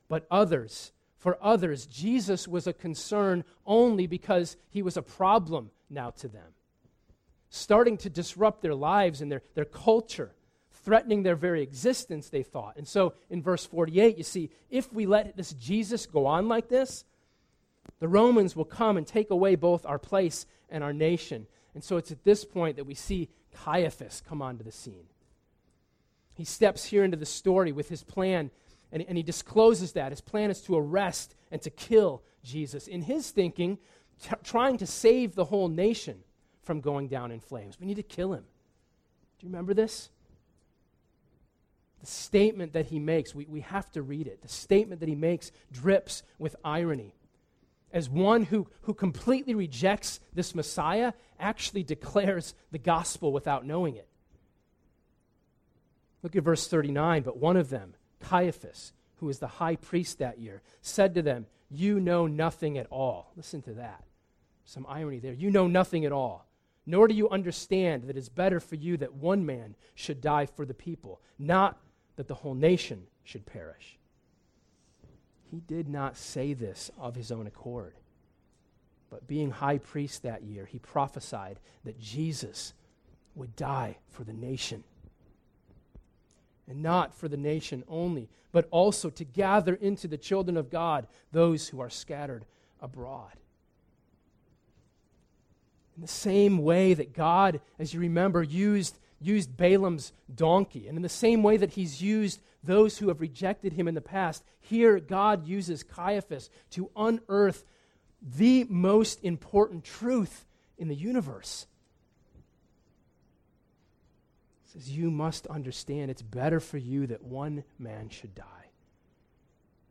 but 0.08 0.26
others, 0.30 0.92
for 1.16 1.38
others, 1.40 1.86
Jesus 1.86 2.48
was 2.48 2.66
a 2.66 2.72
concern 2.72 3.44
only 3.64 4.08
because 4.08 4.56
he 4.70 4.82
was 4.82 4.96
a 4.96 5.02
problem 5.02 5.70
now 5.88 6.10
to 6.10 6.26
them, 6.26 6.48
starting 7.48 7.96
to 7.98 8.10
disrupt 8.10 8.60
their 8.60 8.74
lives 8.74 9.20
and 9.22 9.30
their, 9.30 9.42
their 9.54 9.64
culture 9.64 10.32
threatening 10.84 11.22
their 11.22 11.36
very 11.36 11.62
existence, 11.62 12.28
they 12.28 12.42
thought. 12.42 12.76
And 12.76 12.86
so 12.86 13.14
in 13.30 13.42
verse 13.42 13.64
48, 13.64 14.18
you 14.18 14.24
see, 14.24 14.50
if 14.70 14.92
we 14.92 15.06
let 15.06 15.36
this 15.36 15.52
Jesus 15.52 16.06
go 16.06 16.26
on 16.26 16.48
like 16.48 16.68
this, 16.68 17.04
the 18.00 18.08
Romans 18.08 18.56
will 18.56 18.64
come 18.64 18.96
and 18.96 19.06
take 19.06 19.30
away 19.30 19.54
both 19.54 19.86
our 19.86 19.98
place 19.98 20.46
and 20.68 20.82
our 20.82 20.92
nation. 20.92 21.46
And 21.74 21.82
so 21.82 21.96
it's 21.96 22.10
at 22.10 22.24
this 22.24 22.44
point 22.44 22.76
that 22.76 22.84
we 22.84 22.94
see 22.94 23.28
Caiaphas 23.54 24.22
come 24.28 24.42
onto 24.42 24.64
the 24.64 24.72
scene. 24.72 25.06
He 26.34 26.44
steps 26.44 26.84
here 26.84 27.04
into 27.04 27.16
the 27.16 27.26
story 27.26 27.72
with 27.72 27.88
his 27.88 28.02
plan, 28.02 28.50
and, 28.90 29.04
and 29.06 29.16
he 29.16 29.22
discloses 29.22 29.92
that. 29.92 30.12
His 30.12 30.20
plan 30.20 30.50
is 30.50 30.60
to 30.62 30.76
arrest 30.76 31.34
and 31.50 31.60
to 31.62 31.70
kill 31.70 32.22
Jesus. 32.42 32.88
In 32.88 33.02
his 33.02 33.30
thinking, 33.30 33.78
t- 34.22 34.30
trying 34.42 34.78
to 34.78 34.86
save 34.86 35.34
the 35.34 35.44
whole 35.44 35.68
nation 35.68 36.24
from 36.62 36.80
going 36.80 37.08
down 37.08 37.30
in 37.30 37.40
flames. 37.40 37.78
We 37.78 37.86
need 37.86 37.96
to 37.96 38.02
kill 38.02 38.32
him. 38.32 38.44
Do 39.38 39.46
you 39.46 39.50
remember 39.50 39.74
this? 39.74 40.10
The 42.02 42.08
statement 42.08 42.72
that 42.72 42.86
he 42.86 42.98
makes, 42.98 43.34
we, 43.34 43.46
we 43.46 43.60
have 43.60 43.90
to 43.92 44.02
read 44.02 44.26
it. 44.26 44.42
The 44.42 44.48
statement 44.48 45.00
that 45.00 45.08
he 45.08 45.14
makes 45.14 45.52
drips 45.70 46.24
with 46.38 46.56
irony. 46.64 47.14
As 47.92 48.10
one 48.10 48.42
who, 48.44 48.66
who 48.82 48.92
completely 48.92 49.54
rejects 49.54 50.18
this 50.34 50.54
Messiah 50.54 51.12
actually 51.38 51.84
declares 51.84 52.54
the 52.72 52.78
gospel 52.78 53.32
without 53.32 53.64
knowing 53.64 53.96
it. 53.96 54.08
Look 56.22 56.34
at 56.34 56.42
verse 56.42 56.66
39. 56.66 57.22
But 57.22 57.38
one 57.38 57.56
of 57.56 57.70
them, 57.70 57.94
Caiaphas, 58.20 58.92
who 59.16 59.26
was 59.26 59.38
the 59.38 59.46
high 59.46 59.76
priest 59.76 60.18
that 60.18 60.40
year, 60.40 60.60
said 60.80 61.14
to 61.14 61.22
them, 61.22 61.46
You 61.70 62.00
know 62.00 62.26
nothing 62.26 62.78
at 62.78 62.88
all. 62.90 63.32
Listen 63.36 63.62
to 63.62 63.74
that. 63.74 64.02
Some 64.64 64.86
irony 64.88 65.20
there. 65.20 65.34
You 65.34 65.52
know 65.52 65.68
nothing 65.68 66.04
at 66.04 66.12
all, 66.12 66.48
nor 66.84 67.06
do 67.06 67.14
you 67.14 67.28
understand 67.28 68.04
that 68.04 68.16
it's 68.16 68.28
better 68.28 68.58
for 68.58 68.74
you 68.74 68.96
that 68.96 69.14
one 69.14 69.46
man 69.46 69.76
should 69.94 70.20
die 70.20 70.46
for 70.46 70.64
the 70.64 70.74
people, 70.74 71.20
not 71.38 71.78
that 72.22 72.28
the 72.28 72.34
whole 72.36 72.54
nation 72.54 73.02
should 73.24 73.44
perish. 73.44 73.98
He 75.50 75.58
did 75.58 75.88
not 75.88 76.16
say 76.16 76.54
this 76.54 76.88
of 76.96 77.16
his 77.16 77.32
own 77.32 77.48
accord. 77.48 77.94
But 79.10 79.26
being 79.26 79.50
high 79.50 79.78
priest 79.78 80.22
that 80.22 80.44
year, 80.44 80.64
he 80.64 80.78
prophesied 80.78 81.58
that 81.84 81.98
Jesus 81.98 82.74
would 83.34 83.56
die 83.56 83.96
for 84.08 84.22
the 84.22 84.32
nation 84.32 84.84
and 86.68 86.80
not 86.80 87.12
for 87.12 87.26
the 87.26 87.36
nation 87.36 87.82
only, 87.88 88.28
but 88.52 88.68
also 88.70 89.10
to 89.10 89.24
gather 89.24 89.74
into 89.74 90.06
the 90.06 90.16
children 90.16 90.56
of 90.56 90.70
God 90.70 91.08
those 91.32 91.66
who 91.66 91.80
are 91.80 91.90
scattered 91.90 92.44
abroad. 92.80 93.32
In 95.96 96.02
the 96.02 96.08
same 96.08 96.58
way 96.58 96.94
that 96.94 97.14
God, 97.14 97.60
as 97.80 97.92
you 97.92 97.98
remember, 97.98 98.44
used, 98.44 98.96
used 99.24 99.56
Balaam's 99.56 100.12
donkey, 100.34 100.88
and 100.88 100.96
in 100.96 101.02
the 101.02 101.08
same 101.08 101.42
way 101.42 101.56
that 101.56 101.72
he's 101.72 102.02
used 102.02 102.40
those 102.64 102.98
who 102.98 103.08
have 103.08 103.20
rejected 103.20 103.72
him 103.72 103.88
in 103.88 103.94
the 103.94 104.00
past, 104.00 104.44
here 104.60 105.00
God 105.00 105.46
uses 105.46 105.82
Caiaphas 105.82 106.48
to 106.70 106.90
unearth 106.96 107.64
the 108.22 108.64
most 108.68 109.22
important 109.24 109.84
truth 109.84 110.46
in 110.78 110.88
the 110.88 110.94
universe 110.94 111.66
says, 114.72 114.90
You 114.90 115.10
must 115.10 115.46
understand 115.46 116.10
it's 116.10 116.22
better 116.22 116.60
for 116.60 116.78
you 116.78 117.06
that 117.08 117.22
one 117.22 117.64
man 117.78 118.08
should 118.08 118.34
die 118.34 118.44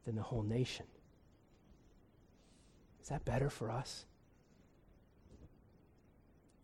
than 0.06 0.16
the 0.16 0.22
whole 0.22 0.44
nation. 0.44 0.86
Is 3.02 3.10
that 3.10 3.26
better 3.26 3.50
for 3.50 3.70
us? 3.70 4.06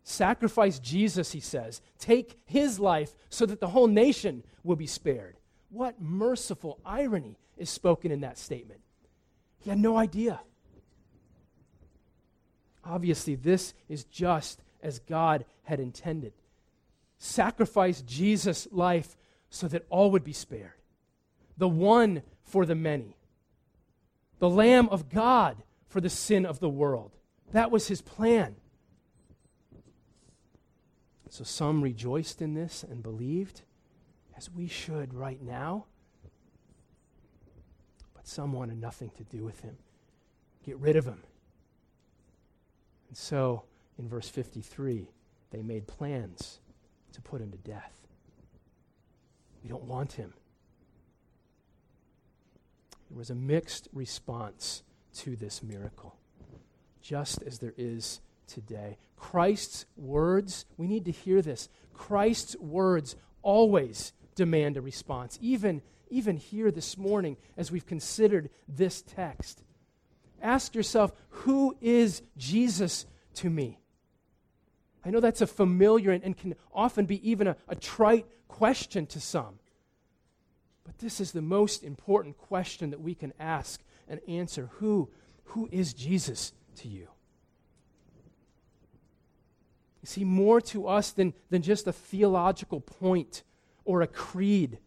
Sacrifice 0.08 0.78
Jesus, 0.78 1.32
he 1.32 1.40
says. 1.40 1.82
Take 1.98 2.38
his 2.46 2.80
life 2.80 3.14
so 3.28 3.44
that 3.44 3.60
the 3.60 3.68
whole 3.68 3.86
nation 3.86 4.42
will 4.64 4.76
be 4.76 4.86
spared. 4.86 5.36
What 5.70 6.00
merciful 6.00 6.80
irony 6.84 7.36
is 7.58 7.68
spoken 7.68 8.10
in 8.10 8.20
that 8.22 8.38
statement. 8.38 8.80
He 9.58 9.68
had 9.68 9.78
no 9.78 9.98
idea. 9.98 10.40
Obviously, 12.84 13.34
this 13.34 13.74
is 13.88 14.04
just 14.04 14.62
as 14.82 14.98
God 15.00 15.44
had 15.64 15.78
intended 15.78 16.32
Sacrifice 17.18 18.00
Jesus' 18.02 18.68
life 18.70 19.16
so 19.50 19.66
that 19.68 19.84
all 19.90 20.12
would 20.12 20.22
be 20.24 20.32
spared. 20.32 20.70
The 21.56 21.68
one 21.68 22.22
for 22.44 22.64
the 22.64 22.76
many. 22.76 23.16
The 24.38 24.48
Lamb 24.48 24.88
of 24.90 25.10
God 25.10 25.56
for 25.88 26.00
the 26.00 26.08
sin 26.08 26.46
of 26.46 26.60
the 26.60 26.68
world. 26.68 27.16
That 27.50 27.72
was 27.72 27.88
his 27.88 28.00
plan. 28.00 28.54
So 31.30 31.44
some 31.44 31.82
rejoiced 31.82 32.40
in 32.40 32.54
this 32.54 32.82
and 32.82 33.02
believed, 33.02 33.62
as 34.36 34.50
we 34.50 34.66
should 34.66 35.14
right 35.14 35.42
now. 35.42 35.86
But 38.14 38.26
some 38.26 38.52
wanted 38.52 38.80
nothing 38.80 39.10
to 39.16 39.24
do 39.24 39.44
with 39.44 39.60
him. 39.60 39.76
Get 40.64 40.78
rid 40.78 40.96
of 40.96 41.04
him. 41.04 41.22
And 43.08 43.16
so, 43.16 43.64
in 43.98 44.08
verse 44.08 44.28
53, 44.28 45.08
they 45.50 45.62
made 45.62 45.86
plans 45.86 46.60
to 47.12 47.20
put 47.20 47.40
him 47.40 47.50
to 47.50 47.58
death. 47.58 48.06
We 49.62 49.68
don't 49.68 49.84
want 49.84 50.12
him. 50.12 50.34
There 53.08 53.18
was 53.18 53.30
a 53.30 53.34
mixed 53.34 53.88
response 53.92 54.82
to 55.16 55.36
this 55.36 55.62
miracle, 55.62 56.16
just 57.00 57.42
as 57.42 57.58
there 57.58 57.74
is 57.76 58.20
today. 58.48 58.98
Christ's 59.16 59.86
words, 59.96 60.64
we 60.76 60.86
need 60.86 61.04
to 61.04 61.10
hear 61.10 61.42
this. 61.42 61.68
Christ's 61.92 62.56
words 62.56 63.16
always 63.42 64.12
demand 64.34 64.76
a 64.76 64.80
response, 64.80 65.38
even, 65.40 65.82
even 66.10 66.36
here 66.36 66.70
this 66.70 66.96
morning 66.96 67.36
as 67.56 67.70
we've 67.70 67.86
considered 67.86 68.50
this 68.68 69.02
text. 69.02 69.62
Ask 70.40 70.74
yourself, 70.74 71.12
who 71.28 71.76
is 71.80 72.22
Jesus 72.36 73.06
to 73.34 73.50
me? 73.50 73.78
I 75.04 75.10
know 75.10 75.20
that's 75.20 75.40
a 75.40 75.46
familiar 75.46 76.10
and, 76.10 76.22
and 76.22 76.36
can 76.36 76.54
often 76.72 77.06
be 77.06 77.28
even 77.28 77.48
a, 77.48 77.56
a 77.68 77.74
trite 77.74 78.26
question 78.46 79.06
to 79.06 79.20
some. 79.20 79.58
But 80.84 80.98
this 80.98 81.20
is 81.20 81.32
the 81.32 81.42
most 81.42 81.84
important 81.84 82.38
question 82.38 82.90
that 82.90 83.00
we 83.00 83.14
can 83.14 83.32
ask 83.38 83.82
and 84.08 84.20
answer. 84.28 84.70
Who, 84.74 85.10
who 85.44 85.68
is 85.70 85.92
Jesus 85.92 86.52
to 86.76 86.88
you? 86.88 87.08
Is 90.08 90.14
he 90.14 90.24
more 90.24 90.60
to 90.62 90.88
us 90.88 91.12
than, 91.12 91.34
than 91.50 91.62
just 91.62 91.86
a 91.86 91.92
theological 91.92 92.80
point 92.80 93.44
or 93.84 94.02
a 94.02 94.06
creed? 94.08 94.78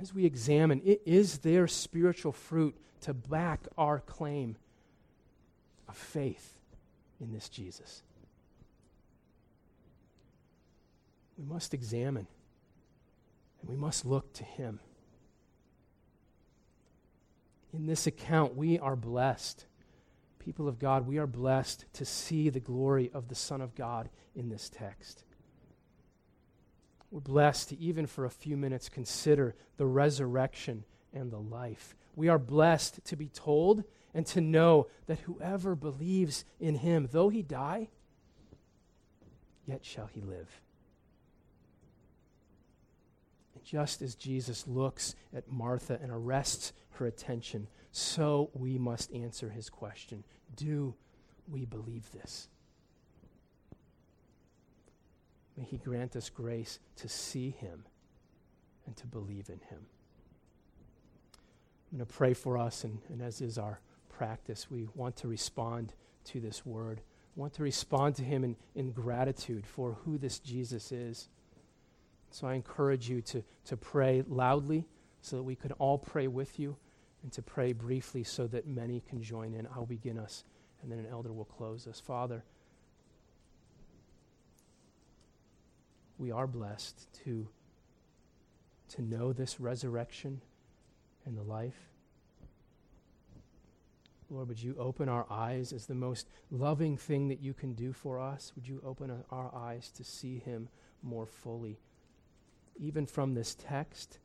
As 0.00 0.14
we 0.14 0.24
examine, 0.24 0.80
it 0.84 1.02
is 1.04 1.38
there 1.38 1.66
spiritual 1.66 2.32
fruit 2.32 2.76
to 3.00 3.14
back 3.14 3.66
our 3.76 3.98
claim 3.98 4.56
of 5.88 5.96
faith? 5.96 6.54
in 7.24 7.32
this 7.32 7.48
Jesus. 7.48 8.02
We 11.38 11.44
must 11.44 11.74
examine 11.74 12.26
and 13.60 13.70
we 13.70 13.76
must 13.76 14.04
look 14.04 14.32
to 14.34 14.44
Him. 14.44 14.78
In 17.72 17.86
this 17.86 18.06
account, 18.06 18.56
we 18.56 18.78
are 18.78 18.94
blessed. 18.94 19.64
People 20.44 20.68
of 20.68 20.78
God, 20.78 21.06
we 21.06 21.18
are 21.18 21.26
blessed 21.26 21.86
to 21.94 22.04
see 22.04 22.50
the 22.50 22.60
glory 22.60 23.10
of 23.14 23.28
the 23.28 23.34
Son 23.34 23.60
of 23.60 23.74
God 23.74 24.10
in 24.36 24.50
this 24.50 24.68
text. 24.68 25.24
We're 27.10 27.20
blessed 27.20 27.70
to, 27.70 27.78
even 27.78 28.06
for 28.06 28.24
a 28.24 28.30
few 28.30 28.56
minutes, 28.56 28.88
consider 28.88 29.54
the 29.76 29.86
resurrection 29.86 30.84
and 31.14 31.30
the 31.30 31.38
life. 31.38 31.94
We 32.14 32.28
are 32.28 32.38
blessed 32.38 33.04
to 33.06 33.16
be 33.16 33.28
told 33.28 33.84
and 34.12 34.26
to 34.26 34.40
know 34.40 34.88
that 35.06 35.20
whoever 35.20 35.74
believes 35.74 36.44
in 36.60 36.74
him, 36.74 37.08
though 37.10 37.30
he 37.30 37.42
die, 37.42 37.88
yet 39.64 39.84
shall 39.84 40.06
he 40.06 40.20
live. 40.20 40.60
Just 43.64 44.02
as 44.02 44.14
Jesus 44.14 44.66
looks 44.66 45.14
at 45.34 45.50
Martha 45.50 45.98
and 46.02 46.12
arrests 46.12 46.72
her 46.92 47.06
attention, 47.06 47.66
so 47.92 48.50
we 48.52 48.78
must 48.78 49.12
answer 49.12 49.48
his 49.48 49.70
question 49.70 50.22
Do 50.54 50.94
we 51.48 51.64
believe 51.64 52.10
this? 52.12 52.48
May 55.56 55.64
he 55.64 55.78
grant 55.78 56.16
us 56.16 56.28
grace 56.28 56.78
to 56.96 57.08
see 57.08 57.50
him 57.50 57.84
and 58.86 58.96
to 58.96 59.06
believe 59.06 59.48
in 59.48 59.60
him. 59.68 59.86
I'm 61.92 61.98
going 61.98 62.06
to 62.06 62.12
pray 62.12 62.34
for 62.34 62.58
us, 62.58 62.82
and, 62.84 62.98
and 63.08 63.22
as 63.22 63.40
is 63.40 63.56
our 63.56 63.80
practice, 64.08 64.70
we 64.70 64.88
want 64.94 65.16
to 65.16 65.28
respond 65.28 65.94
to 66.24 66.40
this 66.40 66.66
word. 66.66 67.00
We 67.36 67.40
want 67.40 67.54
to 67.54 67.62
respond 67.62 68.16
to 68.16 68.22
him 68.22 68.42
in, 68.42 68.56
in 68.74 68.90
gratitude 68.90 69.66
for 69.66 69.98
who 70.04 70.18
this 70.18 70.38
Jesus 70.40 70.90
is. 70.90 71.28
So 72.34 72.48
I 72.48 72.54
encourage 72.54 73.08
you 73.08 73.22
to, 73.22 73.44
to 73.66 73.76
pray 73.76 74.24
loudly 74.26 74.88
so 75.20 75.36
that 75.36 75.44
we 75.44 75.54
can 75.54 75.70
all 75.72 75.96
pray 75.96 76.26
with 76.26 76.58
you 76.58 76.76
and 77.22 77.30
to 77.30 77.42
pray 77.42 77.72
briefly 77.72 78.24
so 78.24 78.48
that 78.48 78.66
many 78.66 79.04
can 79.08 79.22
join 79.22 79.54
in. 79.54 79.68
I'll 79.72 79.86
begin 79.86 80.18
us, 80.18 80.42
and 80.82 80.90
then 80.90 80.98
an 80.98 81.06
elder 81.06 81.32
will 81.32 81.44
close 81.44 81.86
us. 81.86 82.00
Father, 82.00 82.42
we 86.18 86.32
are 86.32 86.48
blessed 86.48 87.06
to, 87.24 87.46
to 88.88 89.02
know 89.02 89.32
this 89.32 89.60
resurrection 89.60 90.40
and 91.26 91.38
the 91.38 91.42
life. 91.44 91.92
Lord, 94.28 94.48
would 94.48 94.60
you 94.60 94.74
open 94.76 95.08
our 95.08 95.26
eyes 95.30 95.72
as 95.72 95.86
the 95.86 95.94
most 95.94 96.26
loving 96.50 96.96
thing 96.96 97.28
that 97.28 97.40
you 97.40 97.54
can 97.54 97.74
do 97.74 97.92
for 97.92 98.18
us? 98.18 98.50
Would 98.56 98.66
you 98.66 98.82
open 98.84 99.22
our 99.30 99.54
eyes 99.54 99.92
to 99.92 100.02
see 100.02 100.40
him 100.40 100.68
more 101.00 101.26
fully? 101.26 101.78
Even 102.78 103.06
from 103.06 103.34
this 103.34 103.54
text, 103.54 104.18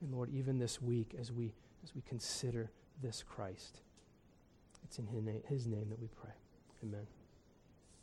and 0.00 0.12
Lord, 0.12 0.30
even 0.30 0.58
this 0.58 0.80
week 0.80 1.14
as 1.18 1.32
we, 1.32 1.54
as 1.82 1.94
we 1.94 2.02
consider 2.02 2.70
this 3.02 3.22
Christ. 3.22 3.80
It's 4.84 4.98
in 4.98 5.06
his 5.06 5.22
name, 5.22 5.42
his 5.48 5.66
name 5.66 5.88
that 5.90 6.00
we 6.00 6.08
pray. 6.08 6.32
Amen. 6.82 7.06